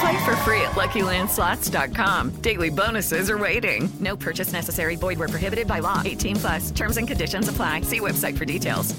[0.00, 2.30] Play for free at LuckyLandSlots.com.
[2.40, 3.88] Daily bonuses are waiting.
[3.98, 4.94] No purchase necessary.
[4.94, 6.02] Void where prohibited by law.
[6.04, 6.70] 18 plus.
[6.70, 7.80] Terms and conditions apply.
[7.80, 8.94] See website for details.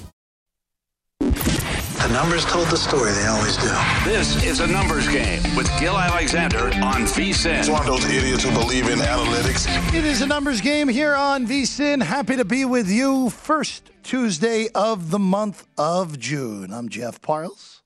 [1.20, 3.12] The numbers told the story.
[3.12, 3.70] They always do.
[4.04, 7.60] This is a numbers game with Gil Alexander on VSIN.
[7.60, 9.68] It's one of those idiots who believe in analytics.
[9.94, 12.02] It is a numbers game here on VSIN.
[12.02, 13.30] Happy to be with you.
[13.30, 16.74] First Tuesday of the month of June.
[16.74, 17.84] I'm Jeff Parles.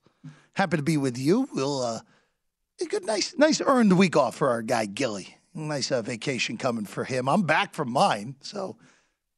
[0.54, 1.50] Happy to be with you.
[1.54, 2.00] We'll uh,
[2.84, 5.38] a good, nice, nice earned week off for our guy Gilly.
[5.56, 7.30] Nice uh, vacation coming for him.
[7.30, 8.76] I'm back from mine, so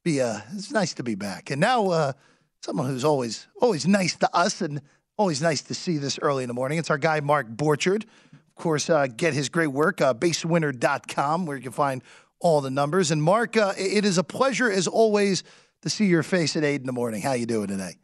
[0.02, 1.50] be uh, it's nice to be back.
[1.50, 2.12] And now, uh,
[2.60, 4.80] someone who's always always nice to us and
[5.16, 6.78] always nice to see this early in the morning.
[6.78, 8.04] It's our guy Mark Borchard.
[8.04, 12.02] Of course, uh, get his great work uh, basewinner.com where you can find
[12.40, 13.10] all the numbers.
[13.10, 15.44] And Mark, uh, it is a pleasure as always
[15.82, 17.20] to see your face at eight in the morning.
[17.20, 17.96] How you doing today?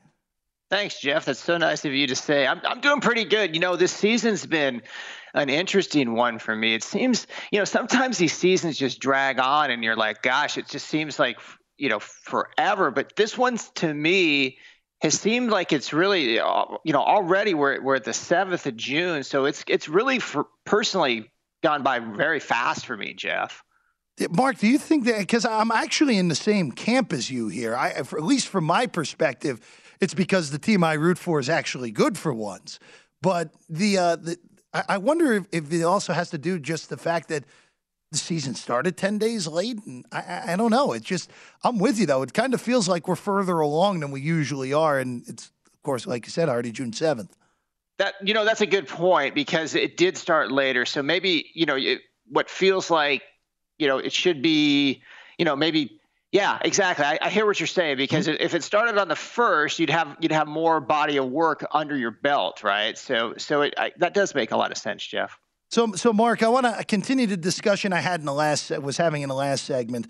[0.71, 1.27] Thanks, Jeff.
[1.27, 2.47] That's so nice of you to say.
[2.47, 3.55] I'm, I'm doing pretty good.
[3.55, 4.81] You know, this season's been
[5.35, 6.75] an interesting one for me.
[6.75, 10.69] It seems, you know, sometimes these seasons just drag on and you're like, gosh, it
[10.69, 11.39] just seems like,
[11.79, 12.91] you know, forever.
[12.91, 14.59] But this one's to me
[15.01, 19.25] has seemed like it's really, you know, already we're, we're at the 7th of June.
[19.25, 21.31] So it's, it's really for personally
[21.63, 23.63] gone by very fast for me, Jeff.
[24.31, 27.75] Mark, do you think that because I'm actually in the same camp as you here,
[27.75, 29.61] I, at least from my perspective,
[30.01, 32.79] it's because the team I root for is actually good for once.
[33.23, 34.37] But the, uh, the
[34.75, 37.45] I wonder if, if, it also has to do just the fact that
[38.11, 39.79] the season started 10 days late.
[39.85, 40.93] And I, I don't know.
[40.93, 41.31] It's just,
[41.63, 42.23] I'm with you though.
[42.23, 44.99] It kind of feels like we're further along than we usually are.
[44.99, 47.31] And it's, of course, like you said, already June 7th.
[47.99, 50.87] That, you know, that's a good point because it did start later.
[50.87, 53.23] So maybe, you know, it, what feels like,
[53.79, 55.03] you know, it should be,
[55.39, 56.01] you know, maybe
[56.33, 57.05] yeah, exactly.
[57.05, 58.43] I, I, hear what you're saying because mm-hmm.
[58.43, 61.95] if it started on the first, you'd have you'd have more body of work under
[61.95, 62.97] your belt, right?
[62.97, 65.39] So so it, I, that does make a lot of sense, Jeff.
[65.71, 68.97] So so Mark, I want to continue the discussion I had in the last was
[68.97, 70.07] having in the last segment.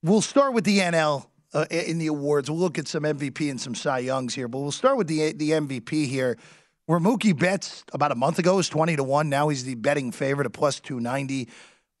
[0.00, 2.48] We'll start with the NL uh, in the awards.
[2.48, 5.32] We'll look at some MVP and some Cy Youngs here, but we'll start with the
[5.32, 6.38] the MVP here.
[6.86, 9.28] Where Mookie Betts about a month ago was twenty to one.
[9.28, 11.48] Now he's the betting favorite at plus two ninety.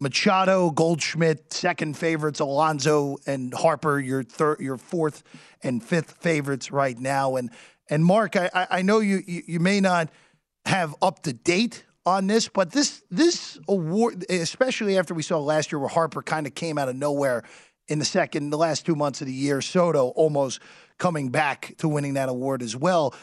[0.00, 5.24] Machado, Goldschmidt, second favorites, Alonso and Harper, your third, your fourth
[5.62, 7.36] and fifth favorites right now.
[7.36, 7.50] And
[7.90, 10.10] and Mark, I, I know you, you you may not
[10.66, 15.72] have up to date on this, but this this award, especially after we saw last
[15.72, 17.42] year where Harper kind of came out of nowhere
[17.88, 20.60] in the second, the last two months of the year, Soto almost
[20.98, 23.14] coming back to winning that award as well.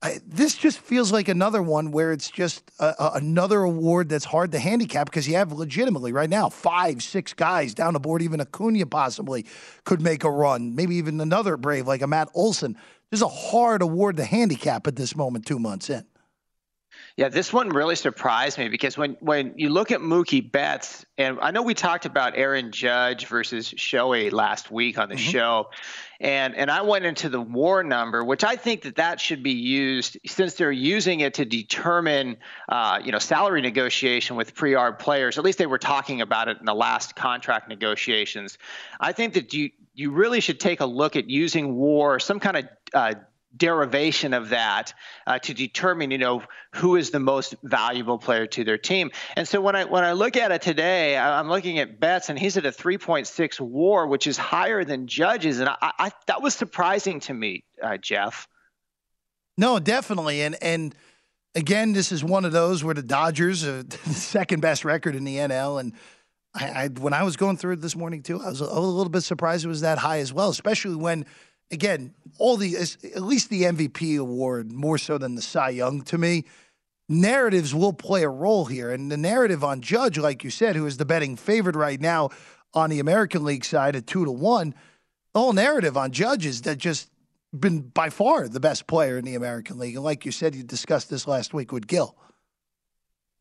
[0.00, 4.24] I, this just feels like another one where it's just a, a, another award that's
[4.24, 8.22] hard to handicap because you have legitimately right now five, six guys down the board.
[8.22, 9.44] Even Acuna possibly
[9.84, 10.76] could make a run.
[10.76, 12.76] Maybe even another Brave like a Matt Olson.
[13.10, 16.04] This is a hard award to handicap at this moment, two months in.
[17.18, 21.40] Yeah, this one really surprised me because when, when you look at Mookie Betts, and
[21.42, 25.32] I know we talked about Aaron Judge versus Shohei last week on the mm-hmm.
[25.32, 25.70] show,
[26.20, 29.50] and and I went into the WAR number, which I think that that should be
[29.50, 32.36] used since they're using it to determine,
[32.68, 35.38] uh, you know, salary negotiation with pre-arb players.
[35.38, 38.58] At least they were talking about it in the last contract negotiations.
[39.00, 42.58] I think that you you really should take a look at using WAR, some kind
[42.58, 43.14] of uh,
[43.56, 44.92] derivation of that
[45.26, 46.42] uh, to determine, you know,
[46.74, 49.10] who is the most valuable player to their team.
[49.36, 52.38] And so when I when I look at it today, I'm looking at Betts, and
[52.38, 56.54] he's at a 3.6 WAR, which is higher than Judge's, and I, I that was
[56.54, 58.48] surprising to me, uh, Jeff.
[59.56, 60.94] No, definitely, and and
[61.54, 65.24] again, this is one of those where the Dodgers are the second best record in
[65.24, 65.92] the NL, and.
[66.54, 69.10] I, I, when I was going through it this morning too, I was a little
[69.10, 71.26] bit surprised it was that high as well, especially when
[71.70, 76.18] again, all the at least the MVP award more so than the Cy Young to
[76.18, 76.44] me.
[77.08, 80.86] Narratives will play a role here, and the narrative on Judge, like you said, who
[80.86, 82.28] is the betting favorite right now
[82.74, 84.74] on the American League side at two to one.
[85.32, 87.10] The whole narrative on Judge is that just
[87.58, 90.62] been by far the best player in the American League, and like you said, you
[90.62, 92.14] discussed this last week with Gil.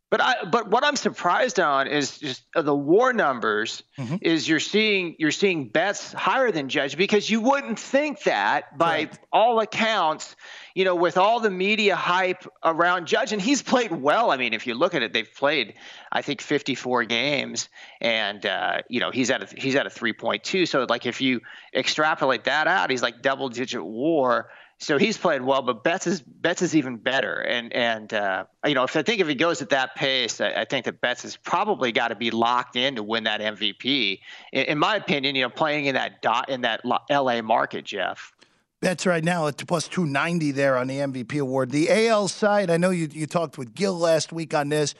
[0.09, 4.15] But I but what I'm surprised on is just the war numbers mm-hmm.
[4.21, 9.09] is you're seeing you're seeing Betts higher than Judge because you wouldn't think that by
[9.33, 10.38] all accounts,
[10.75, 14.31] you know, with all the media hype around Judge and he's played well.
[14.31, 15.74] I mean, if you look at it, they've played
[16.10, 17.68] I think 54 games
[18.00, 20.69] and uh, you know he's at a, he's at a 3.2.
[20.69, 21.42] So like if you
[21.75, 26.21] extrapolate that out, he's like double digit war so he's played well, but Betts is
[26.21, 27.41] Betts is even better.
[27.41, 30.51] And and uh, you know, if I think if he goes at that pace, I,
[30.51, 34.19] I think that Betts has probably got to be locked in to win that MVP.
[34.53, 37.41] In, in, my opinion, you know, playing in that dot in that L.A.
[37.41, 38.33] market, Jeff.
[38.79, 41.71] Betts right now at plus 290 there on the MVP award.
[41.71, 44.94] The AL side, I know you you talked with Gil last week on this.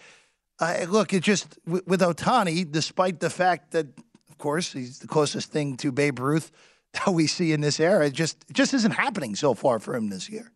[0.60, 3.86] Uh, look, it just with Ohtani, despite the fact that,
[4.28, 6.52] of course, he's the closest thing to Babe Ruth
[6.94, 8.08] that we see in this era.
[8.08, 10.52] It just just isn't happening so far for him this year.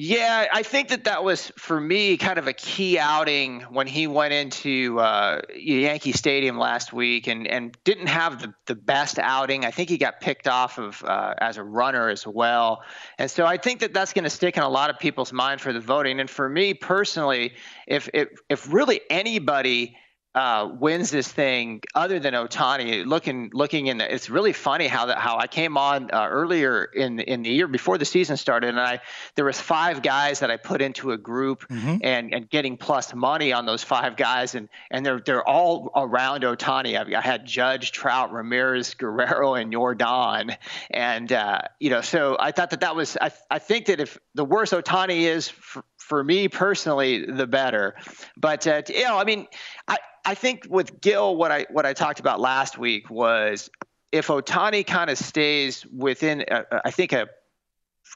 [0.00, 4.06] Yeah, I think that that was for me kind of a key outing when he
[4.06, 9.64] went into uh, Yankee Stadium last week and, and didn't have the, the best outing.
[9.64, 12.84] I think he got picked off of uh, as a runner as well,
[13.18, 15.60] and so I think that that's going to stick in a lot of people's mind
[15.60, 16.20] for the voting.
[16.20, 17.54] And for me personally,
[17.88, 19.96] if if, if really anybody
[20.38, 23.04] uh, wins this thing other than Ohtani.
[23.04, 26.84] Looking looking in, the, it's really funny how that how I came on uh, earlier
[26.84, 29.00] in in the year before the season started, and I
[29.34, 31.96] there was five guys that I put into a group mm-hmm.
[32.02, 36.44] and and getting plus money on those five guys, and and they're they're all around
[36.44, 36.96] Ohtani.
[36.96, 40.56] I, I had Judge, Trout, Ramirez, Guerrero, and Yordan,
[40.88, 44.16] and uh, you know, so I thought that that was I I think that if
[44.34, 45.48] the worse Ohtani is.
[45.48, 47.94] For, for me personally, the better.
[48.36, 49.46] But uh, you know, I mean,
[49.86, 53.68] I I think with Gil, what I what I talked about last week was
[54.10, 57.28] if Ohtani kind of stays within, uh, uh, I think a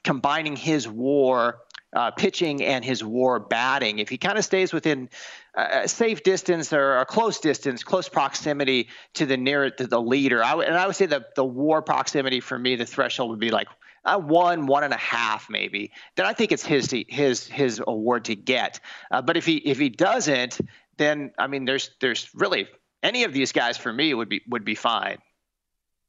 [0.05, 1.59] combining his WAR
[1.95, 5.11] uh, pitching and his WAR batting, if he kind of stays within
[5.55, 10.43] a safe distance or a close distance, close proximity to the near to the leader,
[10.43, 13.39] I w- and I would say that the WAR proximity for me, the threshold would
[13.39, 13.69] be like
[14.05, 15.93] uh, one, one and a half, maybe.
[16.17, 18.81] Then I think it's his his his award to get.
[19.11, 20.61] Uh, but if he if he doesn't,
[20.97, 22.69] then I mean, there's there's really
[23.03, 25.19] any of these guys for me would be would be fine.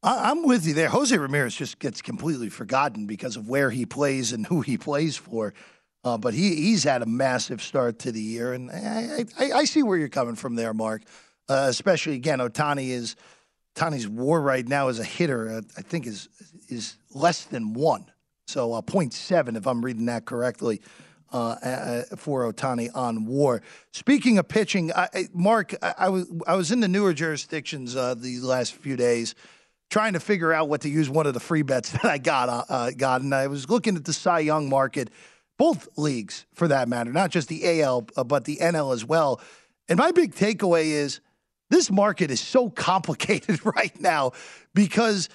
[0.05, 0.89] I'm with you there.
[0.89, 5.15] Jose Ramirez just gets completely forgotten because of where he plays and who he plays
[5.15, 5.53] for.
[6.03, 9.63] Uh, but he he's had a massive start to the year, and I I, I
[9.65, 11.03] see where you're coming from there, Mark.
[11.47, 13.15] Uh, especially again, Ohtani is
[13.75, 15.49] Ohtani's WAR right now as a hitter.
[15.49, 16.29] Uh, I think is
[16.69, 18.05] is less than one,
[18.47, 20.81] so uh, 0.7 if I'm reading that correctly.
[21.31, 23.63] Uh, uh, for Ohtani on WAR.
[23.91, 28.13] Speaking of pitching, I, Mark, I, I, was I was in the newer jurisdictions uh,
[28.13, 29.33] the last few days,
[29.89, 32.49] trying to figure out what to use one of the free bets that I got
[32.49, 35.09] uh, uh, got, and I was looking at the Cy Young market,
[35.57, 39.41] both leagues for that matter, not just the AL uh, but the NL as well.
[39.89, 41.19] And my big takeaway is
[41.73, 44.31] this market is so complicated right now
[44.73, 45.29] because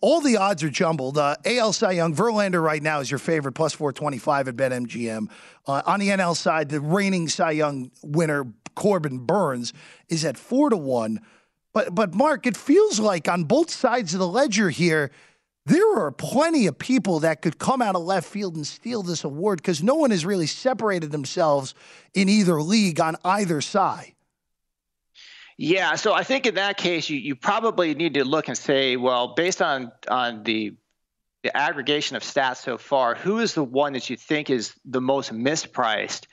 [0.00, 1.16] all the odds are jumbled.
[1.16, 5.30] Uh, AL Cy Young, Verlander right now is your favorite, plus 425 at BetMGM.
[5.66, 9.72] Uh, on the NL side, the reigning Cy Young winner, Corbin Burnes,
[10.08, 11.20] is at 4 to 1.
[11.72, 15.10] But, but Mark, it feels like on both sides of the ledger here,
[15.64, 19.22] there are plenty of people that could come out of left field and steal this
[19.22, 21.74] award because no one has really separated themselves
[22.14, 24.12] in either league on either side.
[25.56, 28.96] Yeah, so I think in that case, you, you probably need to look and say,
[28.96, 30.74] well, based on on the,
[31.42, 35.00] the aggregation of stats so far, who is the one that you think is the
[35.00, 36.26] most mispriced?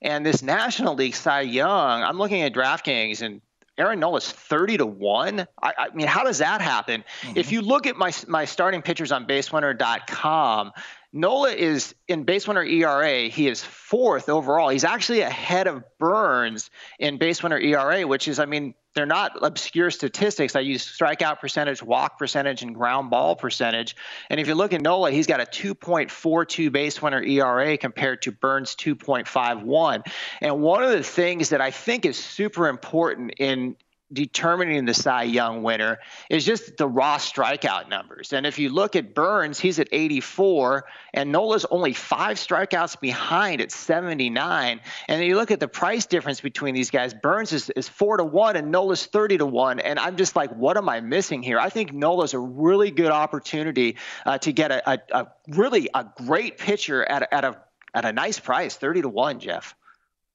[0.00, 3.40] And this National League Cy Young, I'm looking at DraftKings and
[3.78, 5.46] Aaron Nola's 30 to 1.
[5.62, 7.04] I, I mean, how does that happen?
[7.22, 7.36] Mm-hmm.
[7.36, 10.72] If you look at my, my starting pitchers on basewinner.com,
[11.12, 13.28] Nola is in base winner ERA.
[13.28, 14.68] He is fourth overall.
[14.68, 19.32] He's actually ahead of Burnes in base winner ERA, which is, I mean, they're not
[19.42, 20.54] obscure statistics.
[20.56, 23.96] I use strikeout percentage, walk percentage, and ground ball percentage.
[24.28, 28.32] And if you look at Nola, he's got a 2.42 base winner ERA compared to
[28.32, 30.06] Burnes 2.51.
[30.42, 33.76] And one of the things that I think is super important in
[34.12, 35.98] determining the Cy Young winner
[36.30, 38.32] is just the raw strikeout numbers.
[38.32, 40.84] And if you look at Burnes, he's at 84,
[41.14, 44.80] and Nola's only five strikeouts behind at 79.
[45.08, 47.14] And then you look at the price difference between these guys.
[47.14, 49.80] Burnes is, is four to one, and Nola's 30 to one.
[49.80, 51.58] And I'm just like, what am I missing here?
[51.58, 56.06] I think Nola's a really good opportunity uh, to get a, a, a, really a
[56.26, 57.58] great pitcher at, at a
[57.94, 59.74] at a nice price, 30 to one, Jeff.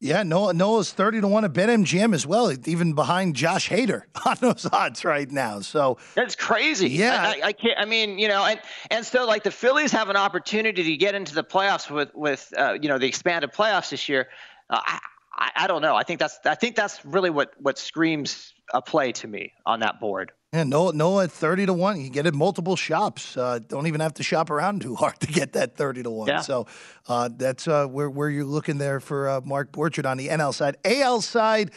[0.03, 4.35] Yeah, Nola, Nola's 30 to 1 at BetMGM as well, even behind Josh Hader on
[4.41, 5.61] those odds right now.
[5.61, 6.89] So that's crazy.
[6.89, 7.21] Yeah.
[7.21, 8.59] I, I, can't, I mean, you know, and,
[8.91, 12.53] and so like the Phillies have an opportunity to get into the playoffs with, with
[12.57, 14.27] uh, you know, the expanded playoffs this year.
[14.69, 14.99] Uh, I,
[15.35, 15.95] I, I don't know.
[15.95, 19.79] I think that's, I think that's really what, what screams a play to me on
[19.81, 20.31] that board.
[20.53, 21.99] Yeah, Nola, Nola at 30 to 1.
[21.99, 23.35] You get it multiple shops.
[23.35, 26.27] Uh, don't even have to shop around too hard to get that 30 to 1.
[26.27, 26.41] Yeah.
[26.41, 26.67] So
[27.07, 30.53] uh, that's uh, where, where you're looking there for uh, Mark Borchard on the NL
[30.53, 30.77] side.
[30.85, 31.71] AL side,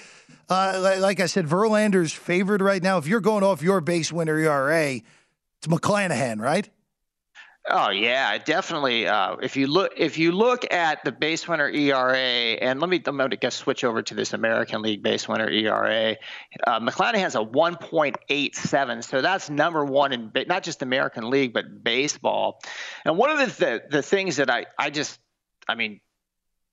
[0.51, 2.99] uh, like I said, Verlander's favored right now.
[2.99, 6.69] If you're going off your base winner ERA, it's McClanahan, right?
[7.69, 9.09] Oh yeah, definitely.
[9.09, 13.03] Uh, if you look, if you look at the base winner ERA, and let me,
[13.05, 16.17] I'm going to switch over to this American League base winner ERA.
[16.65, 22.61] Uh, has a 1.87, so that's number one in not just American League but baseball.
[23.05, 25.19] And one of the the, the things that I I just,
[25.67, 26.01] I mean,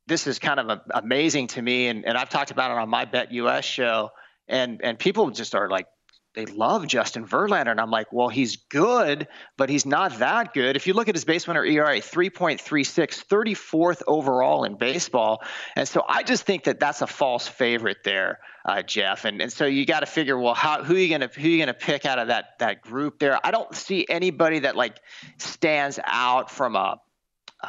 [0.06, 2.90] this is kind of a, amazing to me, and, and I've talked about it on
[2.90, 4.12] my Bet US show,
[4.48, 5.88] and and people just are like
[6.36, 7.72] they love Justin Verlander.
[7.72, 10.76] And I'm like, well, he's good, but he's not that good.
[10.76, 15.44] If you look at his base winner ERA, 3.36, 34th overall in baseball.
[15.76, 19.26] And so I just think that that's a false favorite there, uh, Jeff.
[19.26, 21.52] And and so you got to figure, well, how who are you gonna who are
[21.52, 23.40] you gonna pick out of that that group there?
[23.44, 25.00] I don't see anybody that like
[25.38, 27.00] stands out from a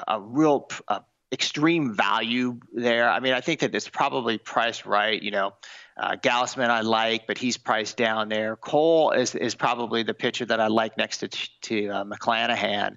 [0.08, 1.02] a real a
[1.32, 3.10] extreme value there.
[3.10, 5.20] I mean, I think that it's probably priced right.
[5.22, 5.52] You know.
[5.96, 8.56] Uh, I like, but he's priced down there.
[8.56, 12.96] Cole is is probably the pitcher that I like next to to uh, McClanahan.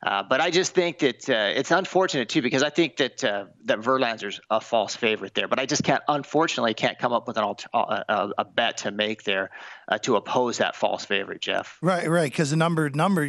[0.00, 3.46] Uh, but I just think that uh, it's unfortunate too because I think that uh,
[3.64, 5.48] that Verlander's a false favorite there.
[5.48, 8.78] But I just can't, unfortunately, can't come up with an alt- uh, a, a bet
[8.78, 9.50] to make there
[9.88, 11.78] uh, to oppose that false favorite, Jeff.
[11.82, 12.30] Right, right.
[12.30, 13.28] Because the number number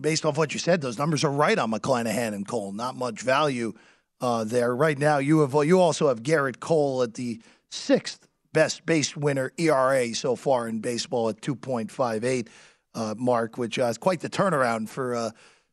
[0.00, 2.70] based off what you said, those numbers are right on McClanahan and Cole.
[2.70, 3.72] Not much value
[4.20, 5.18] uh, there right now.
[5.18, 10.36] You have you also have Gerrit Cole at the sixth best base winner ERA so
[10.36, 12.48] far in baseball at 2.58
[12.94, 15.30] uh, mark, which uh, is quite the turnaround for uh,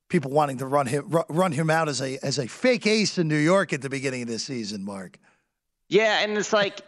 [0.10, 3.28] people wanting to run him run him out as a as a fake ace in
[3.28, 5.18] New York at the beginning of this season, Mark.
[5.90, 6.82] Yeah, and it's like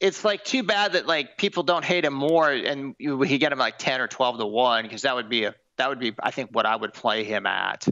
[0.00, 3.52] it's like too bad that like people don't hate him more, and you, he get
[3.52, 6.12] him like ten or twelve to one because that would be a that would be
[6.22, 7.86] I think what I would play him at.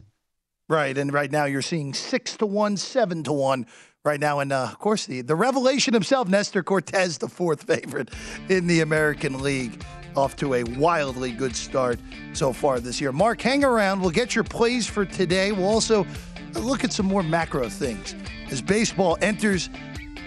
[0.69, 3.65] Right, and right now you're seeing six to one, seven to one
[4.03, 4.39] right now.
[4.39, 8.09] And uh, of course, the, the revelation himself, Nestor Cortes, the fourth favorite
[8.49, 9.83] in the American League,
[10.15, 11.99] off to a wildly good start
[12.33, 13.11] so far this year.
[13.11, 14.01] Mark, hang around.
[14.01, 15.51] We'll get your plays for today.
[15.51, 16.05] We'll also
[16.53, 18.15] look at some more macro things
[18.49, 19.69] as baseball enters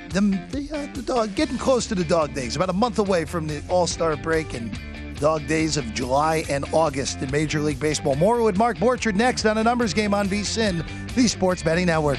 [0.08, 3.24] the, the, uh, the dog, getting close to the dog days, about a month away
[3.24, 4.78] from the All Star break and
[5.16, 8.14] dog days of July and August in Major League Baseball.
[8.14, 12.18] More with Mark Borchard next on a numbers game on VSIN, the Sports Betting Network.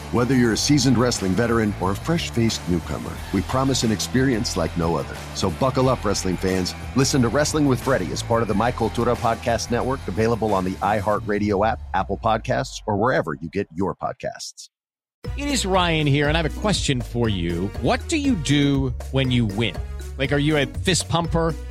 [0.11, 4.57] Whether you're a seasoned wrestling veteran or a fresh faced newcomer, we promise an experience
[4.57, 5.15] like no other.
[5.35, 6.75] So buckle up, wrestling fans.
[6.97, 10.65] Listen to Wrestling with Freddie as part of the My Cultura Podcast Network, available on
[10.65, 14.67] the iHeartRadio app, Apple Podcasts, or wherever you get your podcasts.
[15.37, 17.67] It is Ryan here, and I have a question for you.
[17.79, 19.77] What do you do when you win?
[20.17, 21.55] Like, are you a fist pumper?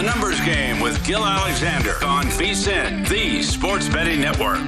[0.00, 4.58] A numbers game with Gil Alexander on VSIN, the Sports Betting Network.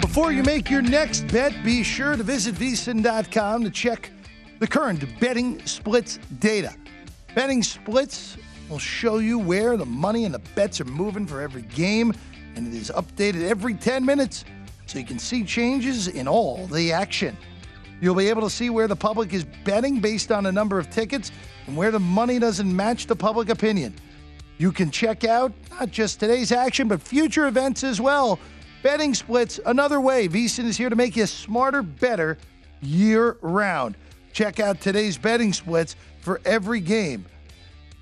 [0.00, 4.10] Before you make your next bet, be sure to visit vsin.com to check
[4.58, 6.74] the current betting splits data.
[7.36, 8.36] Betting splits
[8.68, 12.12] will show you where the money and the bets are moving for every game,
[12.56, 14.44] and it is updated every 10 minutes
[14.86, 17.36] so you can see changes in all the action.
[18.02, 20.90] You'll be able to see where the public is betting based on a number of
[20.90, 21.30] tickets
[21.68, 23.94] and where the money doesn't match the public opinion.
[24.58, 28.40] You can check out not just today's action, but future events as well.
[28.82, 30.26] Betting splits, another way.
[30.26, 32.38] VSIN is here to make you smarter, better
[32.80, 33.96] year round.
[34.32, 37.24] Check out today's betting splits for every game.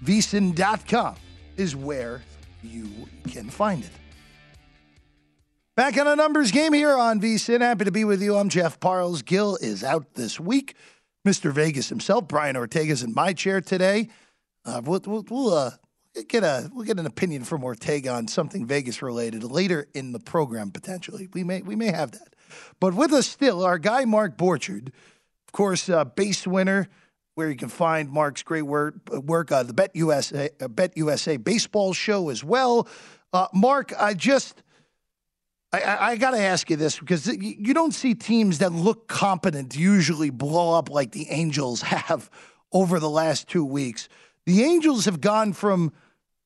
[0.02, 1.16] VSIN.com
[1.58, 2.22] is where
[2.62, 2.88] you
[3.28, 3.90] can find it.
[5.80, 7.62] Back on a numbers game here on VSIN.
[7.62, 8.36] Happy to be with you.
[8.36, 9.22] I'm Jeff Parles.
[9.22, 10.74] Gil is out this week.
[11.26, 11.50] Mr.
[11.50, 14.10] Vegas himself, Brian Ortega's in my chair today.
[14.66, 15.70] Uh, we'll we'll, uh,
[16.28, 20.20] get a we'll get an opinion from Ortega on something Vegas related later in the
[20.20, 21.30] program potentially.
[21.32, 22.34] We may we may have that.
[22.78, 26.88] But with us still, our guy Mark Borchard, of course, uh, base winner,
[27.36, 31.38] where you can find Mark's great work work on the Bet USA uh, Bet USA
[31.38, 32.86] baseball show as well.
[33.32, 34.62] Uh, Mark, I just.
[35.72, 39.76] I, I got to ask you this because you don't see teams that look competent
[39.76, 42.30] usually blow up like the Angels have
[42.72, 44.08] over the last two weeks.
[44.46, 45.92] The Angels have gone from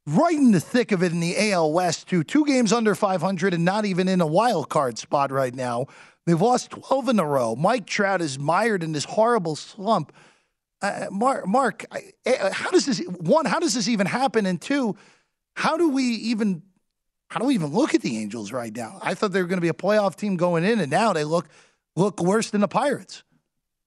[0.06, 3.54] right in the thick of it in the AL West to two games under 500
[3.54, 5.87] and not even in a wild card spot right now.
[6.26, 7.54] They've lost 12 in a row.
[7.54, 10.12] Mike Trout is mired in this horrible slump.
[10.82, 13.46] Uh, Mark, Mark, uh, how does this one?
[13.46, 14.44] How does this even happen?
[14.44, 14.96] And two,
[15.54, 16.62] how do we even
[17.28, 18.98] how do we even look at the Angels right now?
[19.02, 21.24] I thought they were going to be a playoff team going in, and now they
[21.24, 21.48] look
[21.96, 23.24] look worse than the Pirates.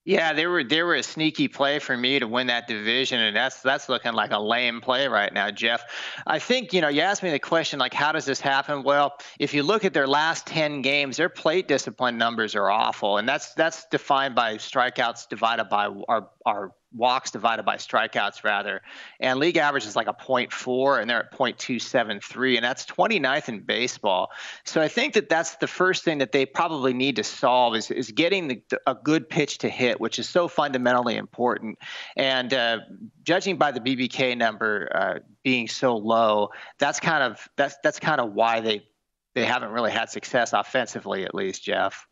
[0.08, 3.36] Yeah, they were they were a sneaky play for me to win that division, and
[3.36, 5.84] that's that's looking like a lame play right now, Jeff.
[6.26, 8.84] I think you know you asked me the question like how does this happen?
[8.84, 13.18] Well, if you look at their last ten games, their plate discipline numbers are awful,
[13.18, 18.82] and that's that's defined by strikeouts divided by our our walks divided by strikeouts rather.
[19.20, 23.60] And league average is like a 0.4 and they're at 0.273 and that's 29th in
[23.62, 24.32] baseball.
[24.66, 27.92] So i think that that's the first thing that they probably need to solve is,
[27.92, 31.78] is getting the, a good pitch to hit which is so fundamentally important.
[32.16, 32.80] And uh,
[33.24, 38.22] judging by the bbk number uh, being so low that's kind of that's that's kind
[38.22, 38.88] of why they
[39.36, 42.08] they haven't really had success offensively at least jeff.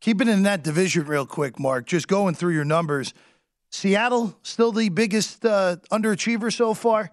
[0.00, 1.86] Keeping in that division real quick mark.
[1.86, 3.14] Just going through your numbers
[3.72, 7.10] Seattle still the biggest uh, underachiever so far?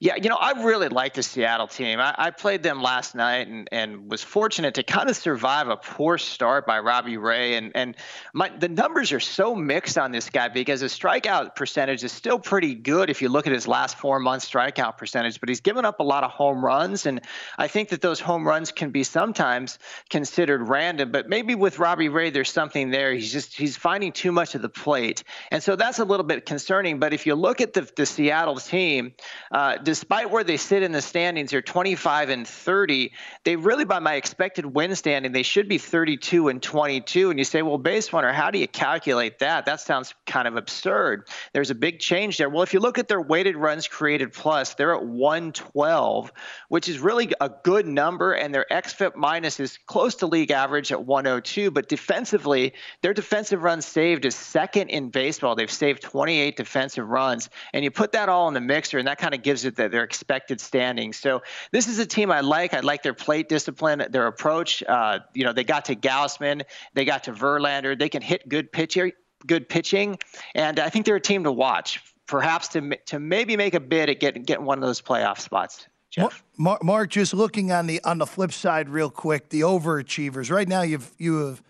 [0.00, 2.00] Yeah, you know, I really like the Seattle team.
[2.00, 5.76] I, I, played them last night and, and was fortunate to kind of survive a
[5.76, 7.54] poor start by Robbie Ray.
[7.54, 7.96] And and
[8.34, 12.38] my the numbers are so mixed on this guy because his strikeout percentage is still
[12.38, 15.84] pretty good if you look at his last four months strikeout percentage, but he's given
[15.84, 17.06] up a lot of home runs.
[17.06, 17.20] And
[17.56, 19.78] I think that those home runs can be sometimes
[20.10, 23.12] considered random, but maybe with Robbie Ray, there's something there.
[23.14, 25.22] He's just he's finding too much of the plate.
[25.50, 26.98] And so that's a little bit concerning.
[26.98, 29.12] But if you look at the, the Seattle team,
[29.50, 33.12] uh, despite where they sit in the standings, they're 25 and 30.
[33.44, 37.30] They really, by my expected win standing, they should be 32 and 22.
[37.30, 39.66] And you say, well, base runner, how do you calculate that?
[39.66, 41.28] That sounds kind of absurd.
[41.52, 42.48] There's a big change there.
[42.48, 46.32] Well, if you look at their weighted runs created plus, they're at 112,
[46.68, 50.92] which is really a good number, and their xFIP minus is close to league average
[50.92, 51.70] at 102.
[51.70, 55.54] But defensively, their defensive runs saved is second in baseball.
[55.54, 59.18] They've saved 28 defensive runs, and you put that all in the mixer, and that
[59.18, 61.12] kind of gives it the, their expected standing.
[61.12, 62.74] So this is a team I like.
[62.74, 64.82] I like their plate discipline, their approach.
[64.82, 66.62] Uh, you know, they got to Gausman,
[66.94, 67.98] they got to Verlander.
[67.98, 69.12] They can hit good pitcher,
[69.46, 70.18] good pitching,
[70.54, 72.00] and I think they're a team to watch.
[72.26, 75.86] Perhaps to to maybe make a bid at getting getting one of those playoff spots.
[76.08, 76.44] Jeff.
[76.58, 80.50] Mark, Mark, just looking on the on the flip side, real quick, the overachievers.
[80.50, 81.62] Right now, you've you have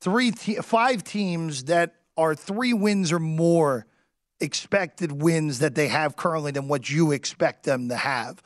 [0.00, 3.86] three, te- five teams that are three wins or more
[4.40, 8.42] expected wins that they have currently than what you expect them to have.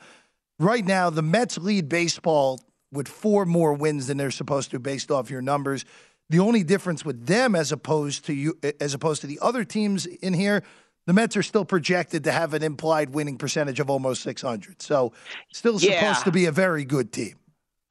[0.59, 5.11] Right now, the Mets lead baseball with four more wins than they're supposed to based
[5.11, 5.83] off your numbers.
[6.29, 10.05] The only difference with them as opposed to you as opposed to the other teams
[10.05, 10.63] in here,
[11.05, 14.81] the Mets are still projected to have an implied winning percentage of almost 600.
[14.81, 15.13] So,
[15.53, 15.99] still Yeah.
[15.99, 17.35] supposed to be a very good team.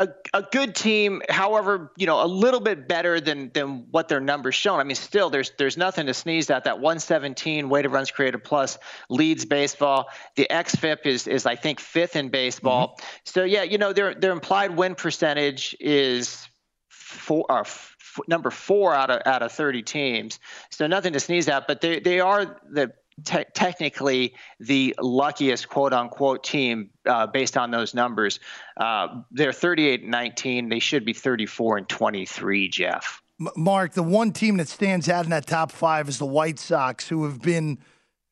[0.05, 4.21] A, a good team, however, you know, a little bit better than than what their
[4.21, 4.81] numbers shown.
[4.81, 6.65] I mean, still, there's there's nothing to sneeze at.
[6.65, 10.09] That 117 weighted runs created plus leads baseball.
[10.37, 12.99] The xFIP is is I think fifth in baseball.
[13.25, 16.47] So yeah, you know, their their implied win percentage is
[16.89, 17.51] four.
[17.51, 17.97] Uh, f-
[18.29, 20.39] number four out of out of 30 teams,
[20.71, 21.67] so nothing to sneeze at.
[21.67, 27.71] But they they are the te- technically the luckiest quote unquote team uh, based on
[27.71, 28.41] those numbers.
[28.77, 30.69] Uh, they're 38 and 19.
[30.69, 33.23] They should be 34 and 23, Jeff.
[33.57, 37.09] Mark, the one team that stands out in that top five is the White Sox,
[37.09, 37.79] who have been,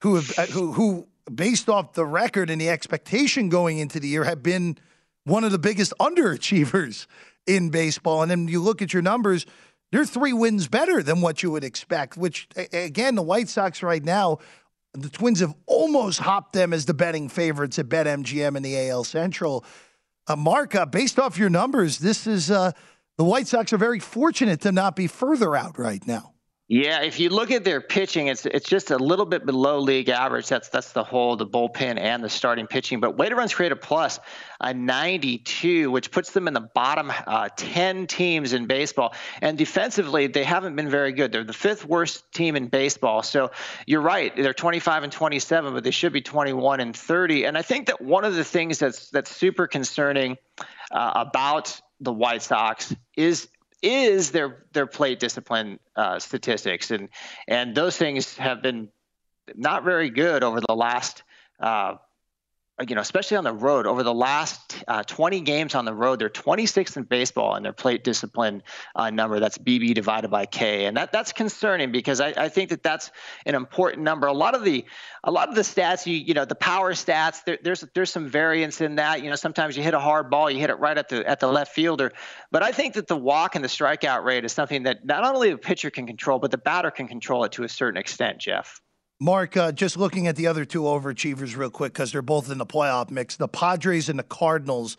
[0.01, 4.09] who have, uh, who, who, based off the record and the expectation going into the
[4.09, 4.79] year, have been
[5.25, 7.07] one of the biggest underachievers
[7.47, 8.23] in baseball.
[8.23, 9.45] And then you look at your numbers,
[9.91, 12.17] they're three wins better than what you would expect.
[12.17, 14.39] Which again, the White Sox right now,
[14.95, 19.05] the Twins have almost hopped them as the betting favorites at BetMGM in the AL
[19.05, 19.65] Central.
[20.27, 22.73] Uh, Mark, uh, based off your numbers, this is uh,
[23.17, 26.35] the White Sox are very fortunate to not be further out right now.
[26.69, 30.09] Yeah, if you look at their pitching, it's it's just a little bit below league
[30.09, 30.49] average.
[30.49, 33.01] That's that's the whole the bullpen and the starting pitching.
[33.01, 34.21] But way weighted runs created plus
[34.61, 39.13] a 92, which puts them in the bottom uh, 10 teams in baseball.
[39.41, 41.33] And defensively, they haven't been very good.
[41.33, 43.23] They're the fifth worst team in baseball.
[43.23, 43.51] So
[43.85, 47.45] you're right, they're 25 and 27, but they should be 21 and 30.
[47.45, 50.39] And I think that one of the things that's that's super concerning
[50.93, 53.49] uh, about the White Sox is
[53.83, 57.09] is their their plate discipline uh, statistics, and
[57.49, 58.89] and those things have been
[59.55, 61.23] not very good over the last.
[61.61, 61.95] Uh,
[62.89, 66.19] you know, especially on the road, over the last uh, 20 games on the road,
[66.19, 68.63] they're 26th in baseball in their plate discipline
[68.97, 69.41] uh, number.
[69.41, 73.11] That's BB divided by K, and that that's concerning because I, I think that that's
[73.45, 74.27] an important number.
[74.27, 74.87] A lot of the
[75.23, 78.29] a lot of the stats, you you know, the power stats, there, there's there's some
[78.29, 79.23] variance in that.
[79.23, 81.41] You know, sometimes you hit a hard ball, you hit it right at the at
[81.41, 82.11] the left fielder,
[82.51, 85.51] but I think that the walk and the strikeout rate is something that not only
[85.51, 88.39] the pitcher can control, but the batter can control it to a certain extent.
[88.39, 88.81] Jeff.
[89.23, 92.59] Mark, uh, just looking at the other two overachievers real quick because they're both in
[92.59, 93.37] the playoff mix.
[93.37, 94.97] The Padres and the Cardinals.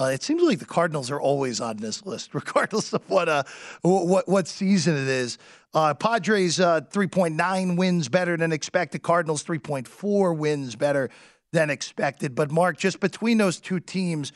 [0.00, 3.42] Uh, it seems like the Cardinals are always on this list, regardless of what uh,
[3.82, 5.36] what what season it is.
[5.74, 9.02] Uh, Padres uh, 3.9 wins better than expected.
[9.02, 11.10] Cardinals 3.4 wins better
[11.52, 12.34] than expected.
[12.34, 14.32] But Mark, just between those two teams,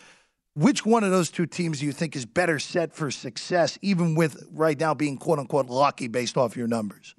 [0.55, 4.15] which one of those two teams do you think is better set for success, even
[4.15, 7.15] with right now being quote unquote lucky based off your numbers?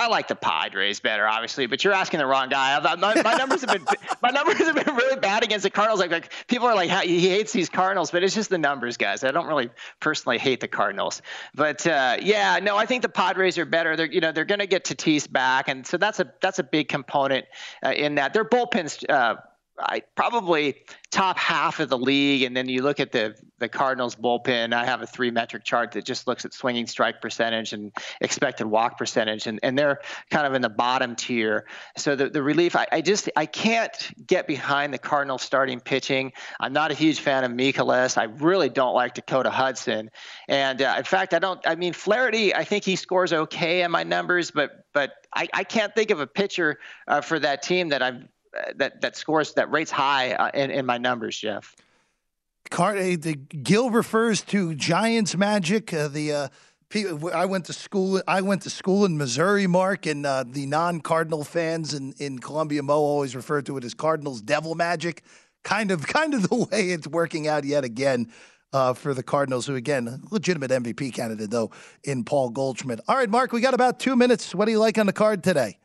[0.00, 2.78] I like the Padres better, obviously, but you're asking the wrong guy.
[2.96, 3.84] My, my numbers have been
[4.22, 6.00] my numbers have been really bad against the Cardinals.
[6.00, 9.24] Like, like people are like, he hates these Cardinals, but it's just the numbers, guys.
[9.24, 9.68] I don't really
[10.00, 11.20] personally hate the Cardinals,
[11.54, 13.94] but uh, yeah, no, I think the Padres are better.
[13.94, 16.64] They're you know they're going to get Tatis back, and so that's a that's a
[16.64, 17.44] big component
[17.84, 18.32] uh, in that.
[18.32, 19.04] Their bullpens.
[19.08, 19.36] Uh,
[19.82, 20.76] I probably
[21.10, 24.72] top half of the league, and then you look at the the Cardinals bullpen.
[24.72, 28.66] I have a three metric chart that just looks at swinging strike percentage and expected
[28.66, 31.66] walk percentage, and, and they're kind of in the bottom tier.
[31.96, 36.32] So the, the relief, I, I just I can't get behind the Cardinals starting pitching.
[36.58, 38.16] I'm not a huge fan of Mikolas.
[38.16, 40.10] I really don't like Dakota Hudson,
[40.48, 41.60] and uh, in fact, I don't.
[41.66, 45.64] I mean, Flaherty, I think he scores okay in my numbers, but but I, I
[45.64, 48.28] can't think of a pitcher uh, for that team that I'm
[48.76, 51.74] that that scores that rates high uh, in, in my numbers, Jeff.
[52.70, 55.92] Card, uh, the Gil refers to Giants magic.
[55.92, 56.48] Uh, the uh,
[57.32, 58.22] I went to school.
[58.26, 62.82] I went to school in Missouri, Mark, and uh, the non-Cardinal fans in, in Columbia
[62.82, 65.22] Mo always refer to it as Cardinals devil magic.
[65.62, 68.32] Kind of, kind of the way it's working out yet again
[68.72, 71.70] uh, for the Cardinals, who again, legitimate MVP candidate though
[72.04, 73.00] in Paul Goldschmidt.
[73.06, 74.54] All right, Mark, we got about two minutes.
[74.54, 75.78] What do you like on the card today?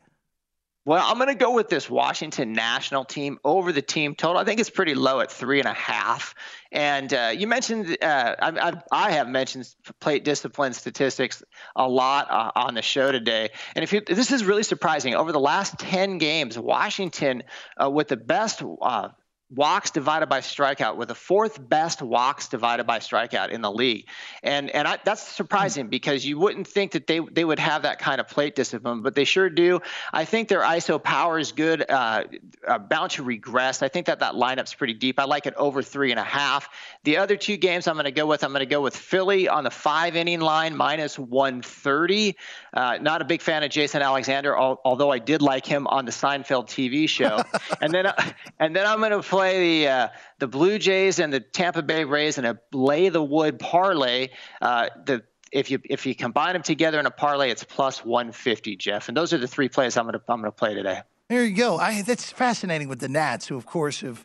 [0.86, 4.40] Well, I'm going to go with this Washington national team over the team total.
[4.40, 6.36] I think it's pretty low at three and a half.
[6.70, 9.68] And uh, you mentioned, uh, I, I, I, have mentioned
[9.98, 11.42] plate discipline statistics
[11.74, 13.50] a lot uh, on the show today.
[13.74, 17.42] And if you, this is really surprising, over the last 10 games, Washington,
[17.82, 19.08] uh, with the best uh,
[19.54, 24.06] walks divided by strikeout with the fourth best walks divided by strikeout in the league.
[24.42, 27.98] And and I, that's surprising because you wouldn't think that they they would have that
[27.98, 29.80] kind of plate discipline but they sure do.
[30.12, 32.24] I think their iso power is good uh,
[32.66, 33.82] uh, bound to regress.
[33.82, 35.20] I think that that lineup's pretty deep.
[35.20, 36.68] I like it over three and a half.
[37.04, 39.48] The other two games i'm going to go with i'm going to go with philly
[39.48, 42.36] on the five inning line minus 130
[42.74, 46.04] uh, not a big fan of jason alexander al- although i did like him on
[46.04, 47.42] the seinfeld tv show.
[47.80, 51.32] And then uh, and then i'm going to play the uh, the Blue Jays and
[51.32, 54.28] the Tampa Bay Rays in a lay the wood parlay.
[54.60, 55.22] Uh, the
[55.52, 59.08] if you if you combine them together in a parlay, it's plus 150, Jeff.
[59.08, 61.02] And those are the three plays I'm gonna I'm gonna play today.
[61.28, 61.76] There you go.
[61.76, 64.24] I, that's fascinating with the Nats, who of course have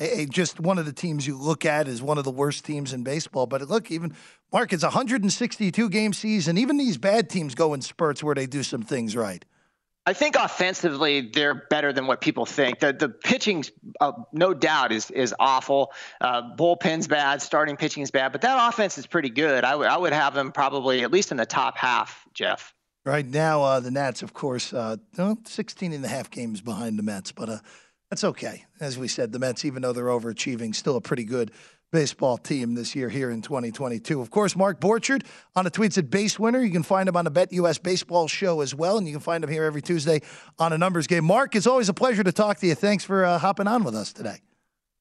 [0.00, 2.64] a, a, just one of the teams you look at as one of the worst
[2.64, 3.46] teams in baseball.
[3.46, 4.14] But look, even
[4.52, 6.58] Mark, it's a 162 game season.
[6.58, 9.44] Even these bad teams go in spurts where they do some things right.
[10.06, 12.80] I think offensively they're better than what people think.
[12.80, 13.64] The the pitching,
[14.00, 15.92] uh, no doubt, is is awful.
[16.20, 19.62] Uh, bullpen's bad, starting pitching is bad, but that offense is pretty good.
[19.64, 22.74] I would I would have them probably at least in the top half, Jeff.
[23.04, 24.96] Right now, uh, the Nats, of course, uh,
[25.44, 27.58] 16 and a half games behind the Mets, but uh,
[28.10, 28.66] that's okay.
[28.78, 31.50] As we said, the Mets, even though they're overachieving, still a pretty good
[31.90, 34.20] baseball team this year here in 2022.
[34.20, 35.24] Of course, Mark Borchard
[35.56, 36.62] on the tweets at Base Winner.
[36.62, 39.20] You can find him on the Bet US Baseball Show as well, and you can
[39.20, 40.20] find him here every Tuesday
[40.58, 41.24] on a numbers game.
[41.24, 42.74] Mark, it's always a pleasure to talk to you.
[42.74, 44.38] Thanks for uh, hopping on with us today.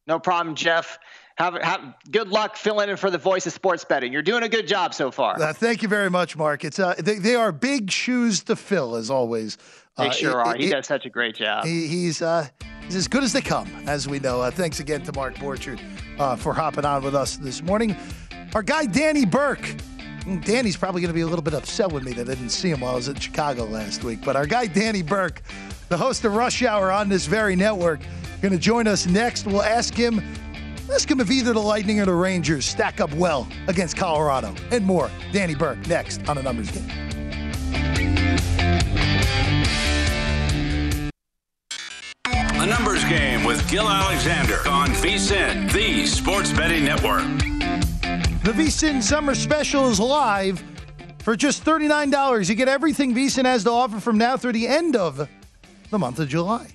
[0.08, 0.97] No problem, Jeff.
[1.38, 4.12] Have, have good luck filling in for the voice of sports betting.
[4.12, 5.41] You're doing a good job so far.
[5.41, 6.65] Uh, thank you very much, Mark.
[6.65, 9.58] It's uh, they, they are big shoes to fill, as always.
[9.97, 10.56] They uh, sure are.
[10.56, 11.63] He it, does such a great job.
[11.63, 12.47] He, he's uh,
[12.84, 14.41] he's as good as they come, as we know.
[14.41, 15.80] Uh, thanks again to Mark Borchard
[16.19, 17.95] uh, for hopping on with us this morning.
[18.53, 19.75] Our guy Danny Burke.
[20.41, 22.69] Danny's probably going to be a little bit upset with me that I didn't see
[22.69, 24.19] him while I was in Chicago last week.
[24.23, 25.41] But our guy Danny Burke,
[25.88, 28.01] the host of Rush Hour on this very network,
[28.41, 29.47] going to join us next.
[29.47, 30.21] We'll ask him
[30.91, 34.86] ask him if either the Lightning or the Rangers stack up well against Colorado and
[34.86, 35.10] more.
[35.32, 37.18] Danny Burke next on a numbers game.
[43.69, 47.21] Gil Alexander on VSIN, the sports betting network.
[48.43, 50.63] The VSIN Summer Special is live
[51.19, 52.49] for just $39.
[52.49, 55.29] You get everything VSIN has to offer from now through the end of
[55.91, 56.65] the month of July.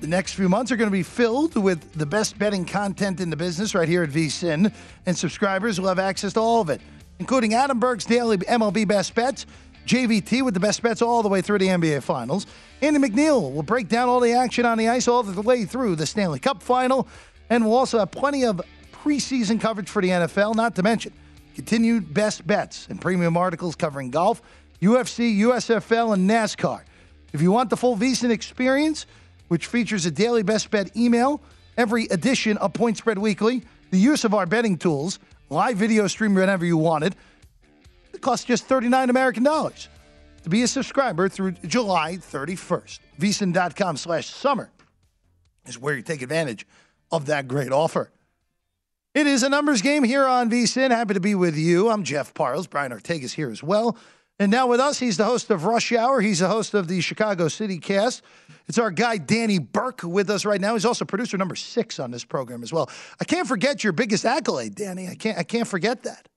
[0.00, 3.28] The next few months are going to be filled with the best betting content in
[3.28, 4.72] the business right here at VSIN,
[5.04, 6.80] and subscribers will have access to all of it,
[7.18, 9.44] including Adam Burke's daily MLB best bets
[9.86, 12.46] JVT with the best bets all the way through the NBA Finals.
[12.84, 15.96] Andy McNeil will break down all the action on the ice all the way through
[15.96, 17.08] the Stanley Cup Final.
[17.48, 18.60] And we'll also have plenty of
[18.92, 21.14] preseason coverage for the NFL, not to mention
[21.54, 24.42] continued best bets and premium articles covering golf,
[24.82, 26.82] UFC, USFL, and NASCAR.
[27.32, 29.06] If you want the full VSIN experience,
[29.48, 31.40] which features a daily best bet email,
[31.78, 36.34] every edition of Point Spread Weekly, the use of our betting tools, live video stream
[36.34, 37.14] whenever you want it,
[38.12, 39.88] it costs just 39 American dollars
[40.44, 43.00] to be a subscriber through July 31st.
[43.18, 44.70] VSIN.com slash summer
[45.66, 46.66] is where you take advantage
[47.10, 48.10] of that great offer.
[49.14, 50.90] It is a numbers game here on VSIN.
[50.90, 51.88] Happy to be with you.
[51.88, 52.66] I'm Jeff Parles.
[52.66, 53.96] Brian Ortega is here as well.
[54.38, 56.20] And now with us, he's the host of Rush Hour.
[56.20, 58.22] He's the host of the Chicago City Cast.
[58.66, 60.74] It's our guy, Danny Burke, with us right now.
[60.74, 62.90] He's also producer number six on this program as well.
[63.20, 65.08] I can't forget your biggest accolade, Danny.
[65.08, 66.28] I can't, I can't forget that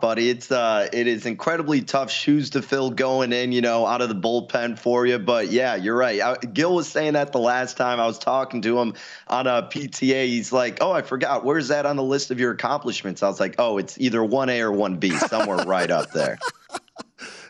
[0.00, 0.30] buddy.
[0.30, 4.08] It's uh, it is incredibly tough shoes to fill going in, you know, out of
[4.08, 5.18] the bullpen for you.
[5.18, 6.20] But yeah, you're right.
[6.20, 8.94] I, Gil was saying that the last time I was talking to him
[9.28, 10.26] on a PTA.
[10.26, 11.44] He's like, "Oh, I forgot.
[11.44, 14.48] Where's that on the list of your accomplishments?" I was like, "Oh, it's either one
[14.48, 16.38] A or one B, somewhere right up there."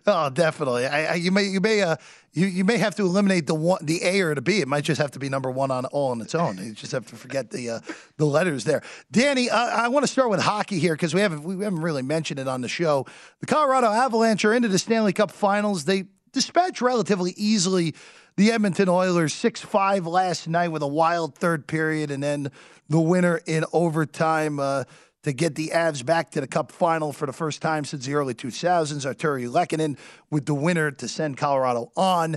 [0.08, 0.86] Oh, definitely.
[0.86, 1.96] I, I, you may you may uh,
[2.32, 4.60] you, you may have to eliminate the one the A or the B.
[4.60, 6.58] It might just have to be number one on all on its own.
[6.58, 7.80] You just have to forget the uh,
[8.16, 8.82] the letters there.
[9.10, 12.02] Danny, uh, I want to start with hockey here because we haven't we haven't really
[12.02, 13.04] mentioned it on the show.
[13.40, 15.86] The Colorado Avalanche are into the Stanley Cup Finals.
[15.86, 17.94] They dispatched relatively easily
[18.36, 22.52] the Edmonton Oilers six five last night with a wild third period and then
[22.88, 24.60] the winner in overtime.
[24.60, 24.84] Uh,
[25.26, 28.14] to get the Avs back to the Cup final for the first time since the
[28.14, 29.04] early 2000s.
[29.04, 29.98] Artturi Lehkonen
[30.30, 32.36] with the winner to send Colorado on.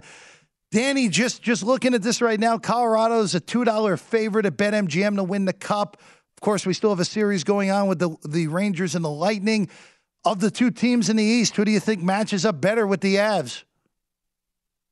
[0.72, 4.58] Danny, just just looking at this right now, Colorado is a two dollar favorite at
[4.58, 5.98] BetMGM to win the Cup.
[6.36, 9.10] Of course, we still have a series going on with the the Rangers and the
[9.10, 9.70] Lightning.
[10.26, 13.00] Of the two teams in the East, who do you think matches up better with
[13.02, 13.64] the Avs?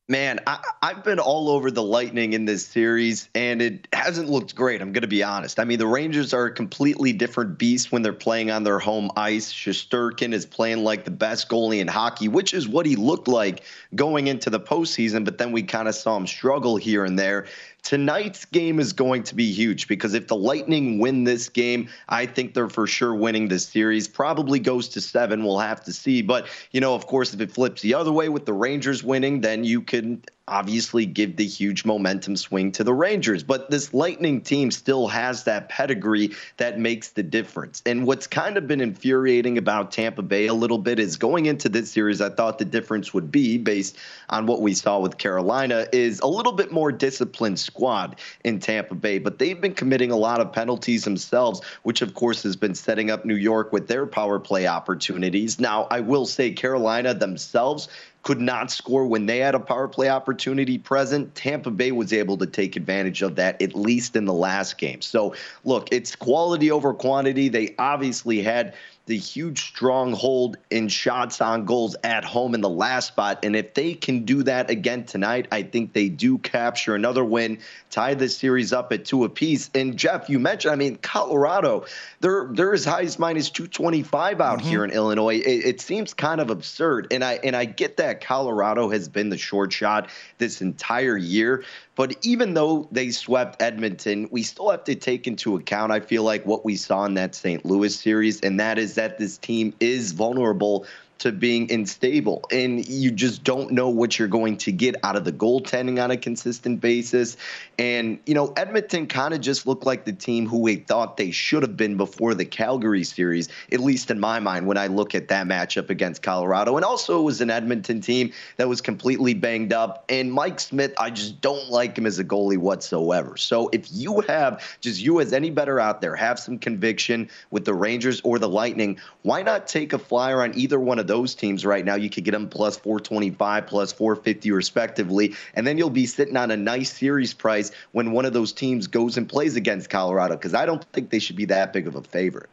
[0.09, 4.55] Man, I, have been all over the Lightning in this series, and it hasn't looked
[4.55, 4.81] great.
[4.81, 5.59] I'm going to be honest.
[5.59, 9.11] I mean, the Rangers are a completely different beast when they're playing on their home
[9.17, 9.51] ice.
[9.51, 13.65] Shesterkin is playing like the best goalie in hockey, which is what he looked like
[13.95, 17.45] going into the postseason, but then we kind of saw him struggle here and there.
[17.83, 22.25] Tonight's game is going to be huge because if the Lightning win this game, I
[22.25, 24.07] think they're for sure winning this series.
[24.07, 25.43] Probably goes to seven.
[25.43, 26.21] We'll have to see.
[26.21, 29.41] But, you know, of course, if it flips the other way with the Rangers winning,
[29.41, 33.43] then you can obviously give the huge momentum swing to the Rangers.
[33.43, 37.81] But this Lightning team still has that pedigree that makes the difference.
[37.85, 41.69] And what's kind of been infuriating about Tampa Bay a little bit is going into
[41.69, 43.97] this series, I thought the difference would be based
[44.29, 48.95] on what we saw with Carolina is a little bit more disciplined squad in Tampa
[48.95, 49.19] Bay.
[49.19, 53.11] But they've been committing a lot of penalties themselves, which of course has been setting
[53.11, 55.59] up New York with their power play opportunities.
[55.59, 57.89] Now, I will say Carolina themselves
[58.27, 61.33] could not score when they had a power play opportunity present.
[61.33, 65.01] Tampa Bay was able to take advantage of that, at least in the last game.
[65.01, 67.47] So, look, it's quality over quantity.
[67.47, 68.73] They obviously had
[69.07, 73.39] the huge stronghold in shots on goals at home in the last spot.
[73.43, 77.59] And if they can do that again tonight, I think they do capture another win,
[77.89, 79.69] tie the series up at two apiece.
[79.73, 81.85] And Jeff, you mentioned, I mean, Colorado,
[82.19, 84.67] they're they're as high as minus 225 out mm-hmm.
[84.67, 85.37] here in Illinois.
[85.37, 87.07] It, it seems kind of absurd.
[87.11, 91.63] And I and I get that Colorado has been the short shot this entire year.
[91.97, 96.21] But even though they swept Edmonton, we still have to take into account, I feel
[96.21, 97.65] like, what we saw in that St.
[97.65, 100.85] Louis series, and that is that this team is vulnerable
[101.19, 102.45] to being unstable.
[102.51, 106.11] And you just don't know what you're going to get out of the goaltending on
[106.11, 107.37] a consistent basis.
[107.79, 111.31] And, you know, Edmonton kind of just looked like the team who we thought they
[111.31, 115.15] should have been before the Calgary series, at least in my mind, when I look
[115.15, 116.75] at that matchup against Colorado.
[116.75, 120.05] And also, it was an Edmonton team that was completely banged up.
[120.09, 123.37] And Mike Smith, I just don't like him as a goalie whatsoever.
[123.37, 127.65] So if you have, just you as any better out there, have some conviction with
[127.65, 131.33] the Rangers or the Lightning, why not take a flyer on either one of those
[131.33, 131.95] teams right now.
[131.95, 135.35] You could get them plus 425, plus 450, respectively.
[135.53, 138.87] And then you'll be sitting on a nice series price when one of those teams
[138.87, 141.95] goes and plays against Colorado, because I don't think they should be that big of
[141.95, 142.49] a favorite.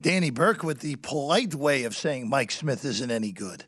[0.00, 3.64] Danny Burke with the polite way of saying Mike Smith isn't any good.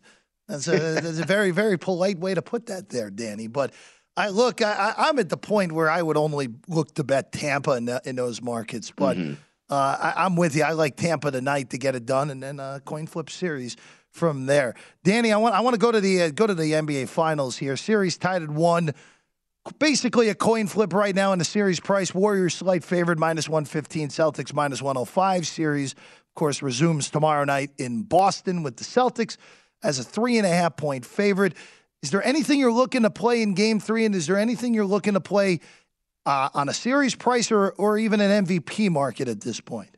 [0.48, 3.46] That's a, that's a very, very polite way to put that there, Danny.
[3.46, 3.72] But
[4.16, 7.72] I look, I, am at the point where I would only look to bet Tampa
[7.72, 8.92] in, the, in those markets.
[8.94, 9.34] But mm-hmm.
[9.70, 10.62] uh, I, am with you.
[10.62, 13.76] I like Tampa tonight to get it done, and then a coin flip series
[14.14, 14.74] from there.
[15.02, 17.58] Danny, I want I want to go to the uh, go to the NBA Finals
[17.58, 17.76] here.
[17.76, 18.94] Series tied at one.
[19.78, 22.14] Basically a coin flip right now in the series price.
[22.14, 25.46] Warriors slight favorite minus 115, Celtics minus 105.
[25.46, 29.36] Series, of course, resumes tomorrow night in Boston with the Celtics
[29.82, 31.54] as a three and a half point favorite.
[32.02, 34.04] Is there anything you're looking to play in game three?
[34.04, 35.60] And is there anything you're looking to play
[36.26, 39.94] uh, on a series price or, or even an MVP market at this point?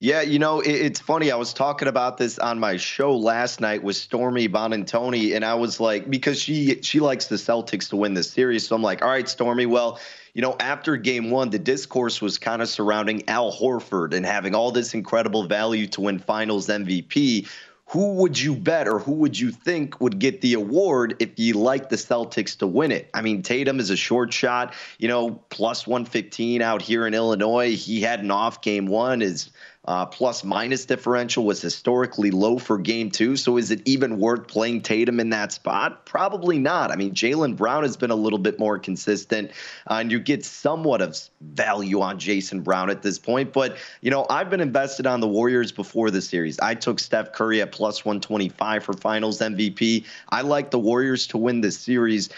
[0.00, 1.32] Yeah, you know, it, it's funny.
[1.32, 5.54] I was talking about this on my show last night with Stormy Buonantony, and I
[5.54, 9.02] was like, because she she likes the Celtics to win this series, so I'm like,
[9.02, 9.98] all right, Stormy, well,
[10.34, 14.54] you know, after game one, the discourse was kind of surrounding Al Horford and having
[14.54, 17.48] all this incredible value to win finals MVP
[17.88, 21.54] who would you bet or who would you think would get the award if you
[21.54, 23.08] like the Celtics to win it?
[23.14, 27.74] I mean, Tatum is a short shot, you know, plus 115 out here in Illinois.
[27.74, 29.22] He had an off game one.
[29.22, 29.50] Is
[29.88, 33.38] uh, plus minus differential was historically low for game two.
[33.38, 36.04] So is it even worth playing Tatum in that spot?
[36.04, 36.92] Probably not.
[36.92, 39.50] I mean, Jaylen Brown has been a little bit more consistent,
[39.90, 43.54] uh, and you get somewhat of value on Jason Brown at this point.
[43.54, 46.60] But, you know, I've been invested on the Warriors before the series.
[46.60, 50.04] I took Steph Curry at plus 125 for finals MVP.
[50.28, 52.28] I like the Warriors to win this series.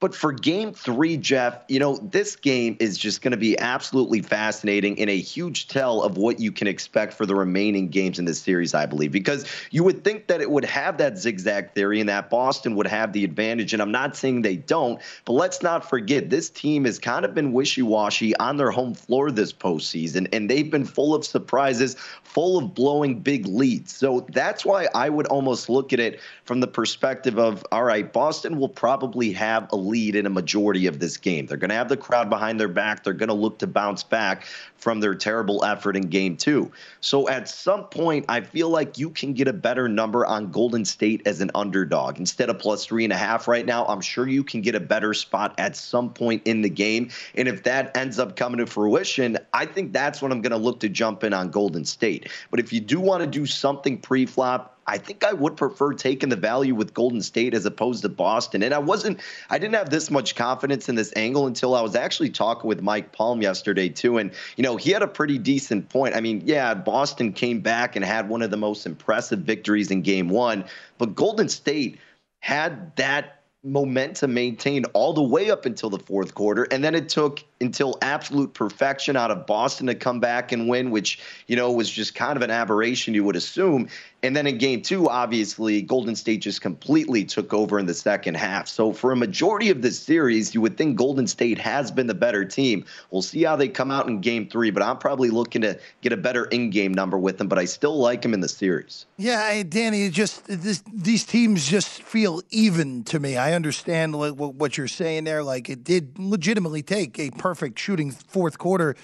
[0.00, 4.22] But for game three, Jeff, you know, this game is just going to be absolutely
[4.22, 8.24] fascinating and a huge tell of what you can expect for the remaining games in
[8.24, 11.98] this series, I believe, because you would think that it would have that zigzag theory
[11.98, 13.72] and that Boston would have the advantage.
[13.72, 17.34] And I'm not saying they don't, but let's not forget this team has kind of
[17.34, 21.96] been wishy washy on their home floor this postseason, and they've been full of surprises
[22.28, 23.94] full of blowing big leads.
[23.94, 28.12] So that's why I would almost look at it from the perspective of all right,
[28.12, 31.46] Boston will probably have a lead in a majority of this game.
[31.46, 33.02] They're going to have the crowd behind their back.
[33.02, 34.44] They're going to look to bounce back
[34.76, 36.70] from their terrible effort in game two.
[37.00, 40.84] So at some point, I feel like you can get a better number on Golden
[40.84, 42.18] State as an underdog.
[42.18, 44.80] Instead of plus three and a half right now, I'm sure you can get a
[44.80, 47.10] better spot at some point in the game.
[47.34, 50.58] And if that ends up coming to fruition, I think that's when I'm going to
[50.58, 52.17] look to jump in on Golden State.
[52.50, 55.92] But if you do want to do something pre flop, I think I would prefer
[55.92, 58.62] taking the value with Golden State as opposed to Boston.
[58.62, 61.94] And I wasn't, I didn't have this much confidence in this angle until I was
[61.94, 64.16] actually talking with Mike Palm yesterday, too.
[64.16, 66.16] And, you know, he had a pretty decent point.
[66.16, 70.00] I mean, yeah, Boston came back and had one of the most impressive victories in
[70.00, 70.64] game one,
[70.96, 71.98] but Golden State
[72.40, 76.64] had that momentum maintained all the way up until the fourth quarter.
[76.70, 80.90] And then it took until absolute perfection out of Boston to come back and win,
[80.90, 83.88] which, you know, was just kind of an aberration, you would assume.
[84.22, 88.36] And then in game two, obviously, Golden State just completely took over in the second
[88.36, 88.66] half.
[88.66, 92.14] So for a majority of this series, you would think Golden State has been the
[92.14, 92.84] better team.
[93.12, 96.12] We'll see how they come out in game three, but I'm probably looking to get
[96.12, 99.06] a better in game number with them, but I still like them in the series.
[99.18, 103.36] Yeah, Danny, just this, these teams just feel even to me.
[103.36, 105.44] I understand what, what you're saying there.
[105.44, 108.94] Like it did legitimately take a perfect shooting fourth quarter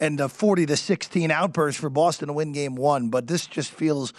[0.00, 3.70] and a 40 to 16 outburst for Boston to win game one, but this just
[3.70, 4.12] feels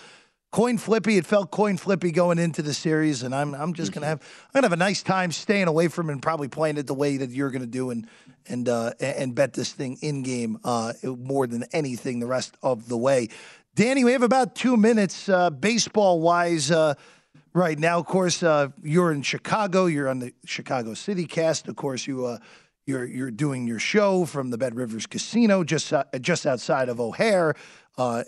[0.52, 1.18] coin flippy.
[1.18, 4.62] It felt coin flippy going into the series, and I'm I'm just gonna have I'm
[4.62, 7.18] gonna have a nice time staying away from it and probably playing it the way
[7.18, 8.08] that you're gonna do and
[8.48, 12.90] and uh, and bet this thing in game uh, more than anything the rest of
[12.90, 13.28] the way.
[13.76, 16.72] Danny, we have about two minutes uh, baseball wise.
[16.72, 16.96] Uh,
[17.54, 19.86] right now, of course, uh, you're in Chicago.
[19.86, 21.68] You're on the Chicago City Cast.
[21.68, 22.40] Of course, you uh,
[22.88, 27.54] you're you're doing your show from the BetRivers Casino just just outside of O'Hare
[27.98, 28.24] uh,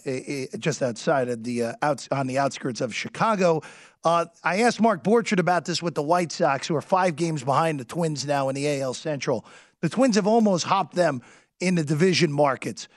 [0.58, 3.62] just outside of the uh, outs, on the outskirts of Chicago.
[4.04, 7.44] Uh, I asked Mark Borchardt about this with the White Sox, who are five games
[7.44, 9.46] behind the Twins now in the AL Central.
[9.82, 11.22] The Twins have almost hopped them
[11.60, 12.88] in the division markets.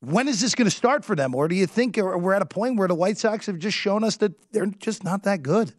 [0.00, 1.34] when is this going to start for them?
[1.34, 4.04] Or do you think we're at a point where the White Sox have just shown
[4.04, 5.74] us that they're just not that good?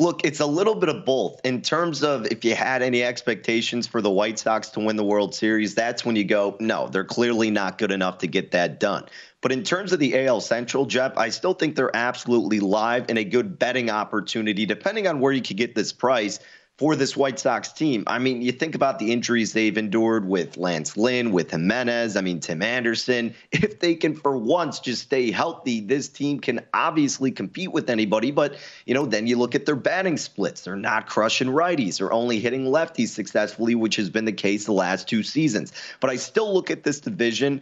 [0.00, 1.40] Look, it's a little bit of both.
[1.42, 5.04] In terms of if you had any expectations for the White Sox to win the
[5.04, 8.78] World Series, that's when you go, no, they're clearly not good enough to get that
[8.78, 9.06] done.
[9.40, 13.18] But in terms of the AL Central, Jeff, I still think they're absolutely live and
[13.18, 16.38] a good betting opportunity, depending on where you could get this price
[16.78, 18.04] for this White Sox team.
[18.06, 22.20] I mean, you think about the injuries they've endured with Lance Lynn, with Jimenez, I
[22.20, 23.34] mean, Tim Anderson.
[23.68, 28.30] If they can, for once, just stay healthy, this team can obviously compete with anybody.
[28.30, 28.56] But,
[28.86, 30.62] you know, then you look at their batting splits.
[30.62, 34.72] They're not crushing righties, they're only hitting lefties successfully, which has been the case the
[34.72, 35.72] last two seasons.
[36.00, 37.60] But I still look at this division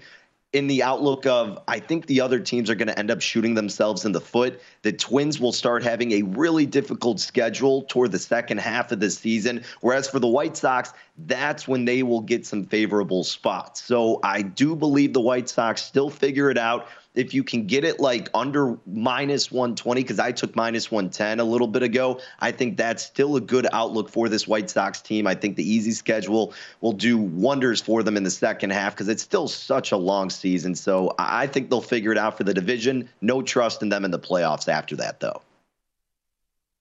[0.53, 3.55] in the outlook of I think the other teams are going to end up shooting
[3.55, 4.61] themselves in the foot.
[4.83, 9.11] The Twins will start having a really difficult schedule toward the second half of the
[9.11, 9.65] season.
[9.81, 10.93] Whereas for the White Sox,
[11.27, 13.83] that's when they will get some favorable spots.
[13.83, 16.87] So I do believe the White Sox still figure it out
[17.17, 21.45] if you can get it like under minus 120, because I took minus 110 a
[21.45, 25.27] little bit ago, I think that's still a good outlook for this White Sox team.
[25.27, 26.53] I think the easy schedule
[26.83, 30.31] will do wonders for them in the second half because it's still such a long
[30.31, 30.75] season.
[30.75, 33.09] So I think they'll figure it out for the division.
[33.23, 35.41] No trust in them in the playoffs after that, though.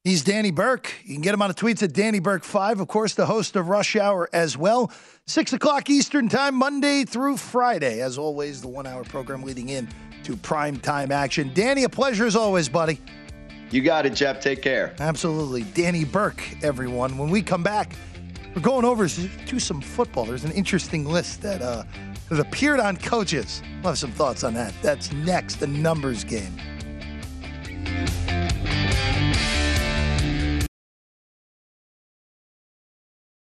[0.03, 0.93] He's Danny Burke.
[1.03, 3.69] You can get him on the tweets at Danny Burke5, of course, the host of
[3.69, 4.91] Rush Hour as well.
[5.25, 8.01] Six o'clock Eastern Time, Monday through Friday.
[8.01, 9.87] As always, the one hour program leading in
[10.25, 11.51] to prime time action.
[11.53, 12.99] Danny, a pleasure as always, buddy.
[13.71, 14.39] You got it, Jeff.
[14.39, 14.95] Take care.
[14.99, 15.63] Absolutely.
[15.73, 17.17] Danny Burke, everyone.
[17.17, 17.93] When we come back,
[18.55, 20.25] we're going over to some football.
[20.25, 21.83] There's an interesting list that uh,
[22.29, 23.61] has appeared on coaches.
[23.81, 24.73] We'll have some thoughts on that.
[24.81, 26.53] That's next, the numbers game.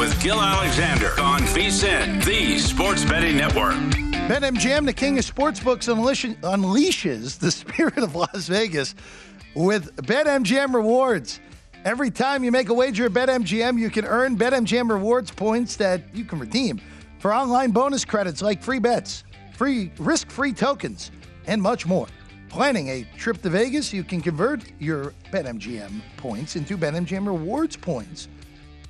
[0.00, 3.74] With Gil Alexander on VSIN, the Sports Betting Network.
[4.30, 5.94] BetMGM, the king of sportsbooks,
[6.40, 8.94] unleashes the spirit of Las Vegas
[9.54, 11.40] with BetMGM rewards.
[11.84, 16.00] Every time you make a wager at BetMGM, you can earn BetMGM rewards points that
[16.14, 16.80] you can redeem
[17.18, 21.10] for online bonus credits like free bets, free risk-free tokens,
[21.46, 22.06] and much more.
[22.48, 28.28] Planning a trip to Vegas, you can convert your BetMGM points into BetMGM rewards points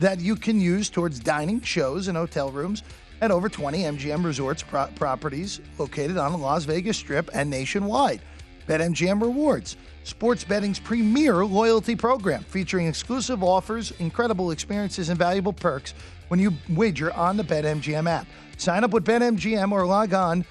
[0.01, 2.83] that you can use towards dining, shows, and hotel rooms
[3.21, 8.21] at over 20 MGM Resorts pro- properties located on the Las Vegas Strip and nationwide.
[8.67, 15.93] BetMGM Rewards, sports betting's premier loyalty program featuring exclusive offers, incredible experiences, and valuable perks
[16.29, 18.27] when you wager on the BetMGM app.
[18.57, 20.45] Sign up with BetMGM or log on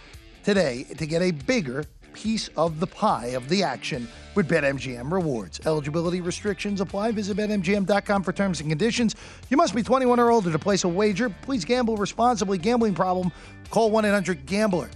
[0.44, 5.60] today to get a bigger piece of the pie of the action with BetMGM rewards.
[5.66, 7.12] Eligibility restrictions apply.
[7.12, 9.16] Visit BetMGM.com for terms and conditions.
[9.50, 11.30] You must be 21 or older to place a wager.
[11.30, 12.58] Please gamble responsibly.
[12.58, 13.32] Gambling problem?
[13.70, 14.90] Call 1 800 Gambler.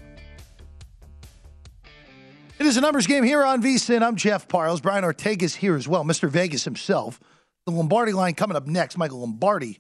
[2.60, 4.02] It is a numbers game here on VSIN.
[4.02, 4.80] I'm Jeff Parles.
[4.80, 6.04] Brian Ortega's here as well.
[6.04, 6.30] Mr.
[6.30, 7.20] Vegas himself.
[7.66, 8.98] The Lombardi line coming up next.
[8.98, 9.80] Michael Lombardi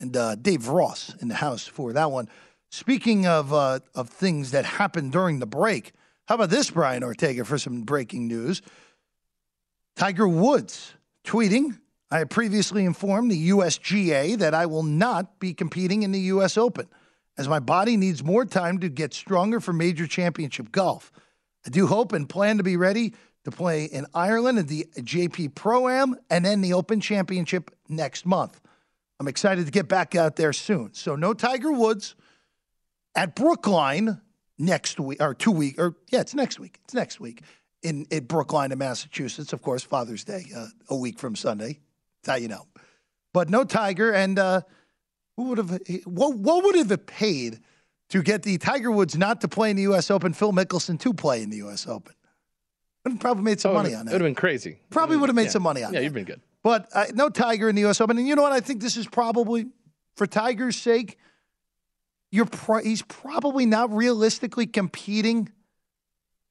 [0.00, 2.28] and uh, Dave Ross in the house for that one.
[2.70, 5.92] Speaking of uh, of things that happened during the break,
[6.26, 8.62] how about this, Brian Ortega, for some breaking news?
[9.96, 10.94] Tiger Woods
[11.24, 11.78] tweeting,
[12.10, 16.56] I have previously informed the USGA that I will not be competing in the US
[16.56, 16.88] Open,
[17.36, 21.12] as my body needs more time to get stronger for major championship golf.
[21.66, 23.14] I do hope and plan to be ready
[23.44, 28.26] to play in Ireland at the JP Pro Am and then the Open Championship next
[28.26, 28.60] month.
[29.20, 30.94] I'm excited to get back out there soon.
[30.94, 32.14] So, no Tiger Woods
[33.14, 34.20] at Brookline
[34.58, 36.78] next week or two week or yeah, it's next week.
[36.84, 37.42] It's next week
[37.82, 39.52] in in Brookline, in Massachusetts.
[39.52, 41.80] Of course, Father's Day, uh, a week from Sunday.
[42.22, 42.66] That's how you know.
[43.32, 44.62] But no Tiger, and uh,
[45.36, 45.80] who would have?
[46.04, 47.60] What what would have it paid
[48.10, 50.10] to get the Tiger Woods not to play in the U.S.
[50.10, 51.86] Open, Phil Mickelson to play in the U.S.
[51.86, 52.14] Open?
[53.04, 54.12] Would have probably made some oh, money on that.
[54.12, 54.78] It would have been crazy.
[54.88, 55.50] Probably would have made yeah.
[55.50, 56.02] some money on yeah, that.
[56.02, 56.40] Yeah, you've been good.
[56.62, 58.00] But uh, no Tiger in the U.S.
[58.00, 58.52] Open, and you know what?
[58.52, 59.66] I think this is probably
[60.16, 61.18] for Tiger's sake
[62.34, 65.48] you're pro- he's probably not realistically competing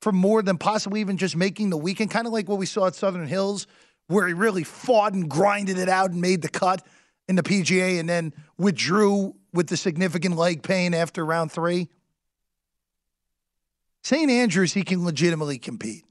[0.01, 2.87] for more than possibly even just making the weekend, kind of like what we saw
[2.87, 3.67] at Southern Hills,
[4.07, 6.87] where he really fought and grinded it out and made the cut
[7.27, 11.89] in the PGA and then withdrew with the significant leg pain after round three.
[14.03, 14.31] St.
[14.31, 16.05] Andrews, he can legitimately compete.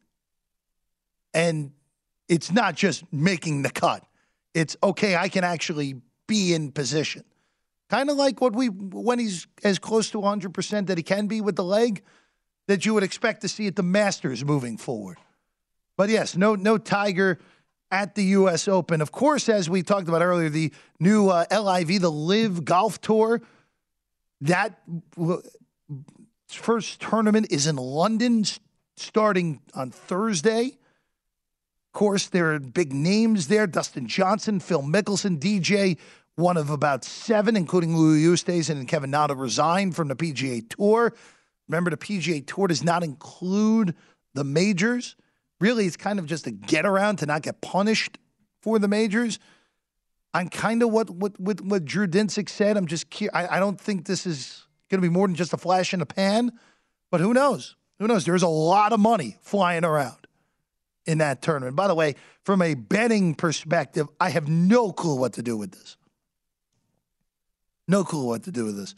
[1.33, 1.73] And
[2.29, 4.05] it's not just making the cut.
[4.53, 5.95] It's okay, I can actually
[6.27, 7.25] be in position.
[7.93, 11.43] Kind of like what we when he's as close to 100% that he can be
[11.43, 12.03] with the leg
[12.67, 15.19] that you would expect to see at the Masters moving forward.
[15.99, 17.39] But yes, no no Tiger
[17.91, 18.67] at the U.S.
[18.67, 19.03] Open.
[19.03, 23.43] Of course, as we talked about earlier, the new uh, LIV, the LIV Golf Tour,
[24.41, 24.81] that
[26.49, 28.47] first tournament is in London
[28.97, 30.79] starting on Thursday.
[31.89, 35.99] Of course, there are big names there Dustin Johnson, Phil Mickelson, DJ,
[36.37, 41.13] one of about seven, including Louis Oosthuizen and Kevin Na resigned from the PGA Tour.
[41.69, 43.95] Remember, the PGA Tour does not include
[44.35, 45.17] the majors.
[45.61, 48.19] Really, it's kind of just a get around to not get punished
[48.61, 49.39] for the majors.
[50.35, 52.77] I'm kind of what what what, what Drew Dinsick said.
[52.77, 55.59] I'm just I, I don't think this is going to be more than just a
[55.59, 56.53] flash in the pan,
[57.11, 57.77] but who knows?
[57.99, 58.25] Who knows?
[58.25, 60.27] There's a lot of money flying around
[61.07, 61.77] in that tournament.
[61.77, 65.73] By the way, from a betting perspective, I have no clue what to do with
[65.73, 65.97] this.
[67.89, 68.95] No clue what to do with this.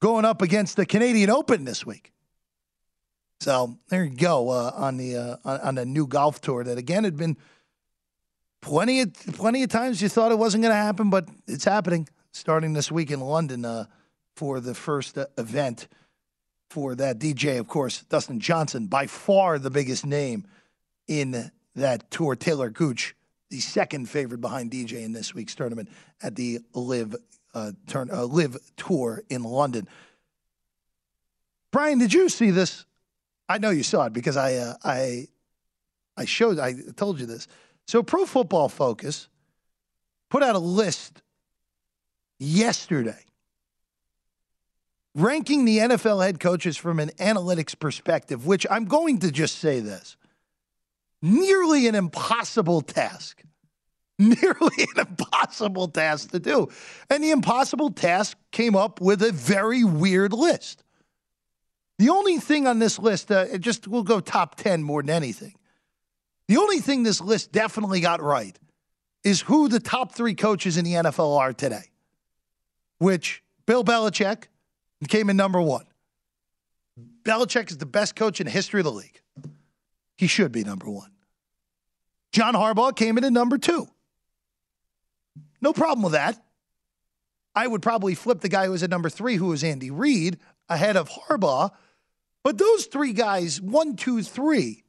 [0.00, 2.12] Going up against the Canadian Open this week.
[3.40, 7.04] So there you go uh, on the uh, on the new golf tour that again
[7.04, 7.36] had been
[8.60, 12.06] plenty of plenty of times you thought it wasn't going to happen, but it's happening
[12.32, 13.86] starting this week in London uh,
[14.36, 15.88] for the first uh, event
[16.68, 17.58] for that DJ.
[17.58, 20.46] Of course, Dustin Johnson, by far the biggest name
[21.08, 22.36] in that tour.
[22.36, 23.14] Talor Gooch,
[23.48, 25.88] the second favorite behind DJ in this week's tournament
[26.22, 27.16] at the LIV
[27.54, 29.88] uh, turn uh, LIV Tour in London.
[31.70, 32.84] Brian, did you see this?
[33.48, 35.28] I know you saw it because I uh, I
[36.16, 37.48] I showed I told you this.
[37.86, 39.28] So Pro Football Focus
[40.28, 41.22] put out a list
[42.38, 43.24] yesterday
[45.14, 49.80] ranking the NFL head coaches from an analytics perspective, which I'm going to just say
[49.80, 50.16] this.
[51.22, 53.42] Nearly an impossible task.
[54.42, 56.68] Nearly an impossible task to do.
[57.08, 60.84] And the impossible task came up with a very weird list.
[61.98, 65.08] The only thing on this list, uh, it just we'll go top 10 more than
[65.08, 65.54] anything.
[66.48, 68.58] The only thing this list definitely got right
[69.24, 71.90] is who the top three coaches in the NFL are today,
[72.98, 74.48] which Bill Belichick
[75.08, 75.86] came in number one.
[77.22, 79.18] Belichick is the best coach in the history of the league.
[80.18, 81.10] He should be number one.
[82.32, 83.88] John Harbaugh came in at number two.
[85.60, 86.42] No problem with that.
[87.54, 90.38] I would probably flip the guy who was at number three, who was Andy Reid,
[90.68, 91.70] ahead of Harbaugh
[92.42, 94.84] but those three guys, one, two, three,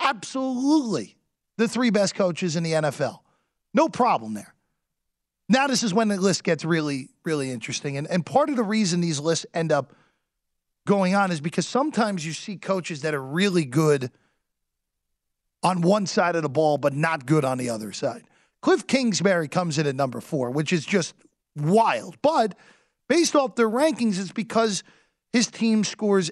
[0.00, 1.16] absolutely
[1.56, 3.20] the three best coaches in the NFL.
[3.74, 4.54] No problem there.
[5.48, 7.96] Now, this is when the list gets really, really interesting.
[7.96, 9.94] And, and part of the reason these lists end up
[10.86, 14.10] going on is because sometimes you see coaches that are really good
[15.62, 18.24] on one side of the ball, but not good on the other side.
[18.60, 21.14] Cliff Kingsbury comes in at number four, which is just
[21.56, 22.20] wild.
[22.22, 22.56] But
[23.08, 24.82] based off their rankings, it's because
[25.32, 26.30] his team scores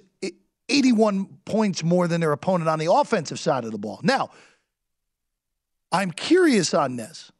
[0.69, 3.99] 81 points more than their opponent on the offensive side of the ball.
[4.03, 4.29] Now,
[5.91, 7.31] I'm curious on this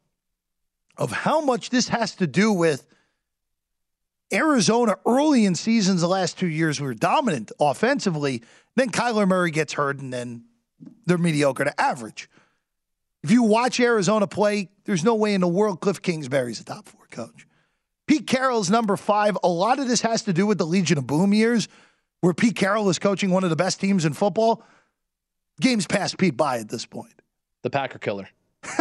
[0.96, 2.86] of how much this has to do with
[4.32, 8.42] Arizona early in seasons the last two years were dominant offensively.
[8.74, 10.44] Then Kyler Murray gets hurt and then
[11.06, 12.28] they're mediocre to average.
[13.22, 16.88] If you watch Arizona play, there's no way in the world Cliff Kingsbury's a top
[16.88, 17.46] four coach.
[18.06, 19.36] Pete Carroll's number five.
[19.42, 21.68] A lot of this has to do with the Legion of Boom years
[22.20, 24.64] where Pete Carroll is coaching one of the best teams in football,
[25.60, 27.14] game's past Pete by at this point.
[27.62, 28.28] The Packer killer.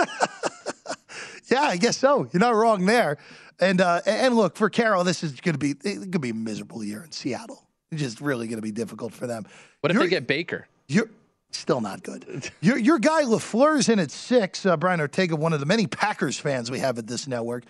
[1.48, 2.28] yeah, I guess so.
[2.32, 3.18] You're not wrong there.
[3.60, 6.34] And uh, and look for Carroll, this is going to be it could be a
[6.34, 7.68] miserable year in Seattle.
[7.92, 9.46] It's just really going to be difficult for them.
[9.82, 10.68] What if you're, they get Baker?
[10.88, 11.10] You're
[11.52, 12.50] still not good.
[12.62, 14.66] your your guy LaFleur's in at six.
[14.66, 17.64] Uh, Brian Ortega, one of the many Packers fans we have at this network.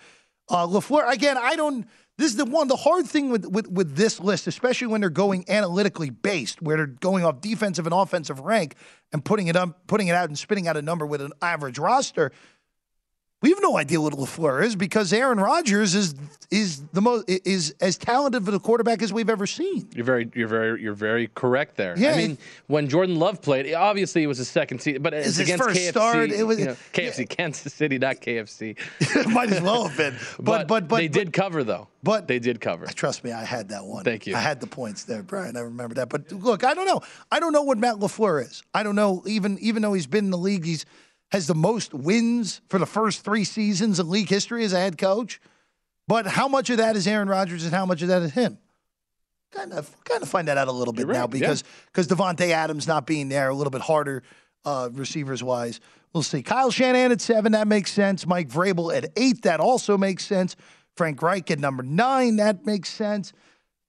[0.48, 1.36] Uh, LaFleur again.
[1.38, 1.86] I don't.
[2.16, 5.08] This is the one, the hard thing with, with, with this list, especially when they're
[5.08, 8.74] going analytically based, where they're going off defensive and offensive rank
[9.12, 11.78] and putting it up, putting it out and spitting out a number with an average
[11.78, 12.32] roster.
[13.40, 16.16] We have no idea what LaFleur is because Aaron Rodgers is
[16.50, 19.88] is the most is as talented of a quarterback as we've ever seen.
[19.94, 21.96] You're very you're very you're very correct there.
[21.96, 25.38] Yeah, I mean, when Jordan Love played, obviously it was his second season, but it's
[25.38, 25.90] against KFC.
[25.90, 27.24] Start, it was you know, KFC, yeah.
[27.26, 28.76] Kansas City, not KFC.
[29.32, 30.16] Might as well have been.
[30.38, 31.88] But but but, but they but, did cover though.
[32.02, 32.86] But they did cover.
[32.86, 34.04] Trust me, I had that one.
[34.04, 34.34] Thank you.
[34.34, 35.56] I had the points there, Brian.
[35.56, 36.08] I remember that.
[36.08, 37.02] But look, I don't know.
[37.30, 38.62] I don't know what Matt LaFleur is.
[38.74, 39.22] I don't know.
[39.26, 40.86] Even even though he's been in the league, he's
[41.30, 44.98] has the most wins for the first three seasons in league history as a head
[44.98, 45.40] coach.
[46.06, 48.58] But how much of that is Aaron Rodgers and how much of that is him?
[49.50, 52.10] kind of kind of find that out a little bit right, now because because
[52.40, 52.62] yeah.
[52.62, 54.22] Adams not being there a little bit harder
[54.64, 55.80] uh, receivers wise.
[56.12, 56.42] We'll see.
[56.42, 58.26] Kyle Shanahan at seven, that makes sense.
[58.26, 60.56] Mike Vrabel at eight, that also makes sense.
[60.96, 63.32] Frank Reich at number nine, that makes sense.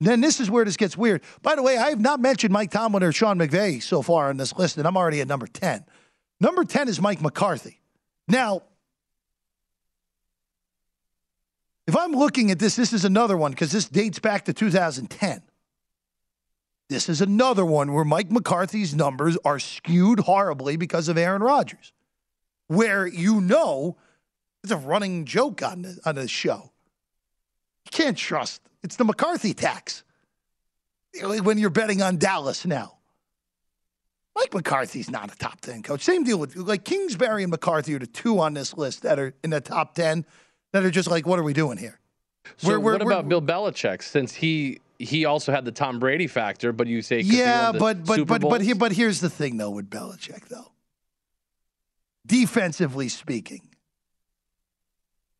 [0.01, 1.23] Then this is where this gets weird.
[1.41, 4.37] By the way, I have not mentioned Mike Tomlin or Sean McVay so far on
[4.37, 5.83] this list, and I'm already at number 10.
[6.39, 7.79] Number 10 is Mike McCarthy.
[8.27, 8.63] Now,
[11.87, 15.41] if I'm looking at this, this is another one because this dates back to 2010.
[16.87, 21.93] This is another one where Mike McCarthy's numbers are skewed horribly because of Aaron Rodgers,
[22.67, 23.97] where you know
[24.63, 26.71] it's a running joke on, the, on this show.
[27.85, 30.03] You can't trust it's the McCarthy tax
[31.21, 32.98] when you're betting on Dallas now.
[34.39, 36.01] Mike McCarthy's not a top 10 coach.
[36.01, 39.33] Same deal with like Kingsbury and McCarthy are the two on this list that are
[39.43, 40.25] in the top 10
[40.71, 41.99] that are just like, what are we doing here?
[42.57, 46.27] So we're, we're, what about Bill Belichick since he he also had the Tom Brady
[46.27, 49.69] factor, but you say yeah, but but but but here, but here's the thing though
[49.69, 50.71] with Belichick though.
[52.25, 53.61] Defensively speaking,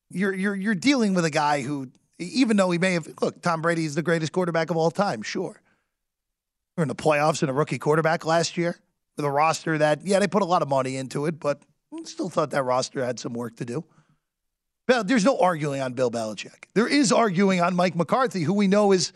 [0.09, 1.89] you're you're you're dealing with a guy who
[2.19, 5.21] even though he may have, look, Tom Brady is the greatest quarterback of all time,
[5.21, 5.61] sure.
[6.75, 8.77] We're in the playoffs and a rookie quarterback last year
[9.19, 11.61] with a roster that, yeah, they put a lot of money into it, but
[12.05, 13.83] still thought that roster had some work to do.
[14.87, 16.65] There's no arguing on Bill Belichick.
[16.73, 19.13] There is arguing on Mike McCarthy, who we know is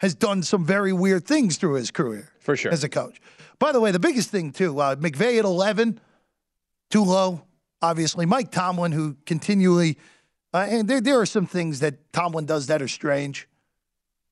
[0.00, 3.18] has done some very weird things through his career for sure as a coach.
[3.58, 5.98] By the way, the biggest thing too, uh, McVay at 11,
[6.90, 7.40] too low.
[7.80, 9.96] Obviously, Mike Tomlin, who continually
[10.52, 13.48] uh, and there, there are some things that Tomlin does that are strange.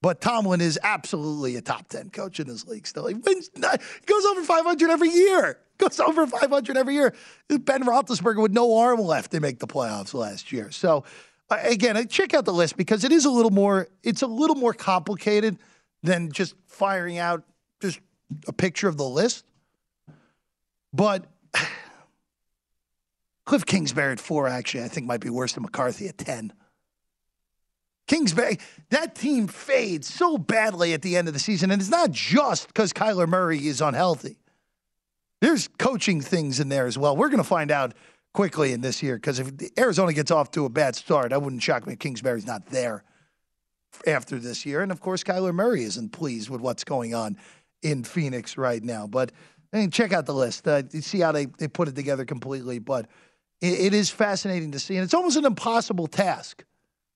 [0.05, 3.07] But Tomlin is absolutely a top 10 coach in this league still.
[3.07, 3.61] He wins, he
[4.05, 5.59] goes over 500 every year.
[5.79, 7.15] Goes over 500 every year.
[7.49, 10.71] Ben Roethlisberger with no arm left to make the playoffs last year.
[10.71, 11.05] So,
[11.51, 14.55] uh, again, check out the list because it is a little more, it's a little
[14.55, 15.59] more complicated
[16.03, 17.43] than just firing out
[17.81, 17.99] just
[18.47, 19.47] a picture of the list.
[20.93, 21.25] But
[23.47, 26.53] Cliff Kingsbury at four, actually, I think might be worse than McCarthy at 10.
[28.07, 28.59] Kingsbury,
[28.91, 31.71] that team fades so badly at the end of the season.
[31.71, 34.37] And it's not just because Kyler Murray is unhealthy.
[35.41, 37.17] There's coaching things in there as well.
[37.17, 37.95] We're going to find out
[38.33, 41.63] quickly in this year because if Arizona gets off to a bad start, I wouldn't
[41.63, 43.05] shock me if Kingsbury's not there
[44.07, 44.83] after this year.
[44.83, 47.39] And of course, Kyler Murray isn't pleased with what's going on
[47.83, 49.07] in Phoenix right now.
[49.07, 49.33] But
[49.73, 50.67] I mean, check out the list.
[50.69, 52.79] Uh, see how they, they put it together completely.
[52.79, 53.07] But
[53.61, 54.97] it, it is fascinating to see.
[54.97, 56.65] And it's almost an impossible task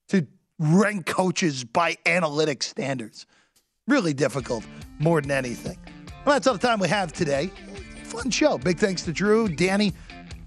[0.09, 0.27] to
[0.59, 3.27] rank coaches by analytic standards.
[3.87, 4.65] Really difficult,
[4.99, 5.79] more than anything.
[6.25, 7.51] Well, that's all the time we have today.
[8.05, 8.59] Fun show.
[8.59, 9.93] Big thanks to Drew, Danny,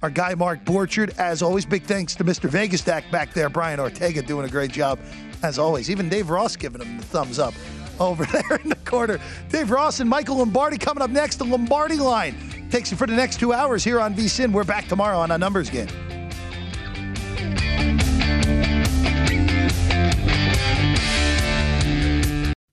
[0.02, 1.18] our guy Mark Borchard.
[1.18, 2.50] As always, big thanks to Mr.
[2.50, 5.00] Vegas Stack back there, Brian Ortega, doing a great job.
[5.44, 7.54] As always, even Dave Ross giving him the thumbs up
[8.00, 9.20] over there in the corner.
[9.50, 11.38] Dave Ross and Michael Lombardi coming up next.
[11.38, 12.36] The Lombardi line
[12.70, 14.52] takes you for the next two hours here on VSIN.
[14.52, 15.88] We're back tomorrow on a numbers game.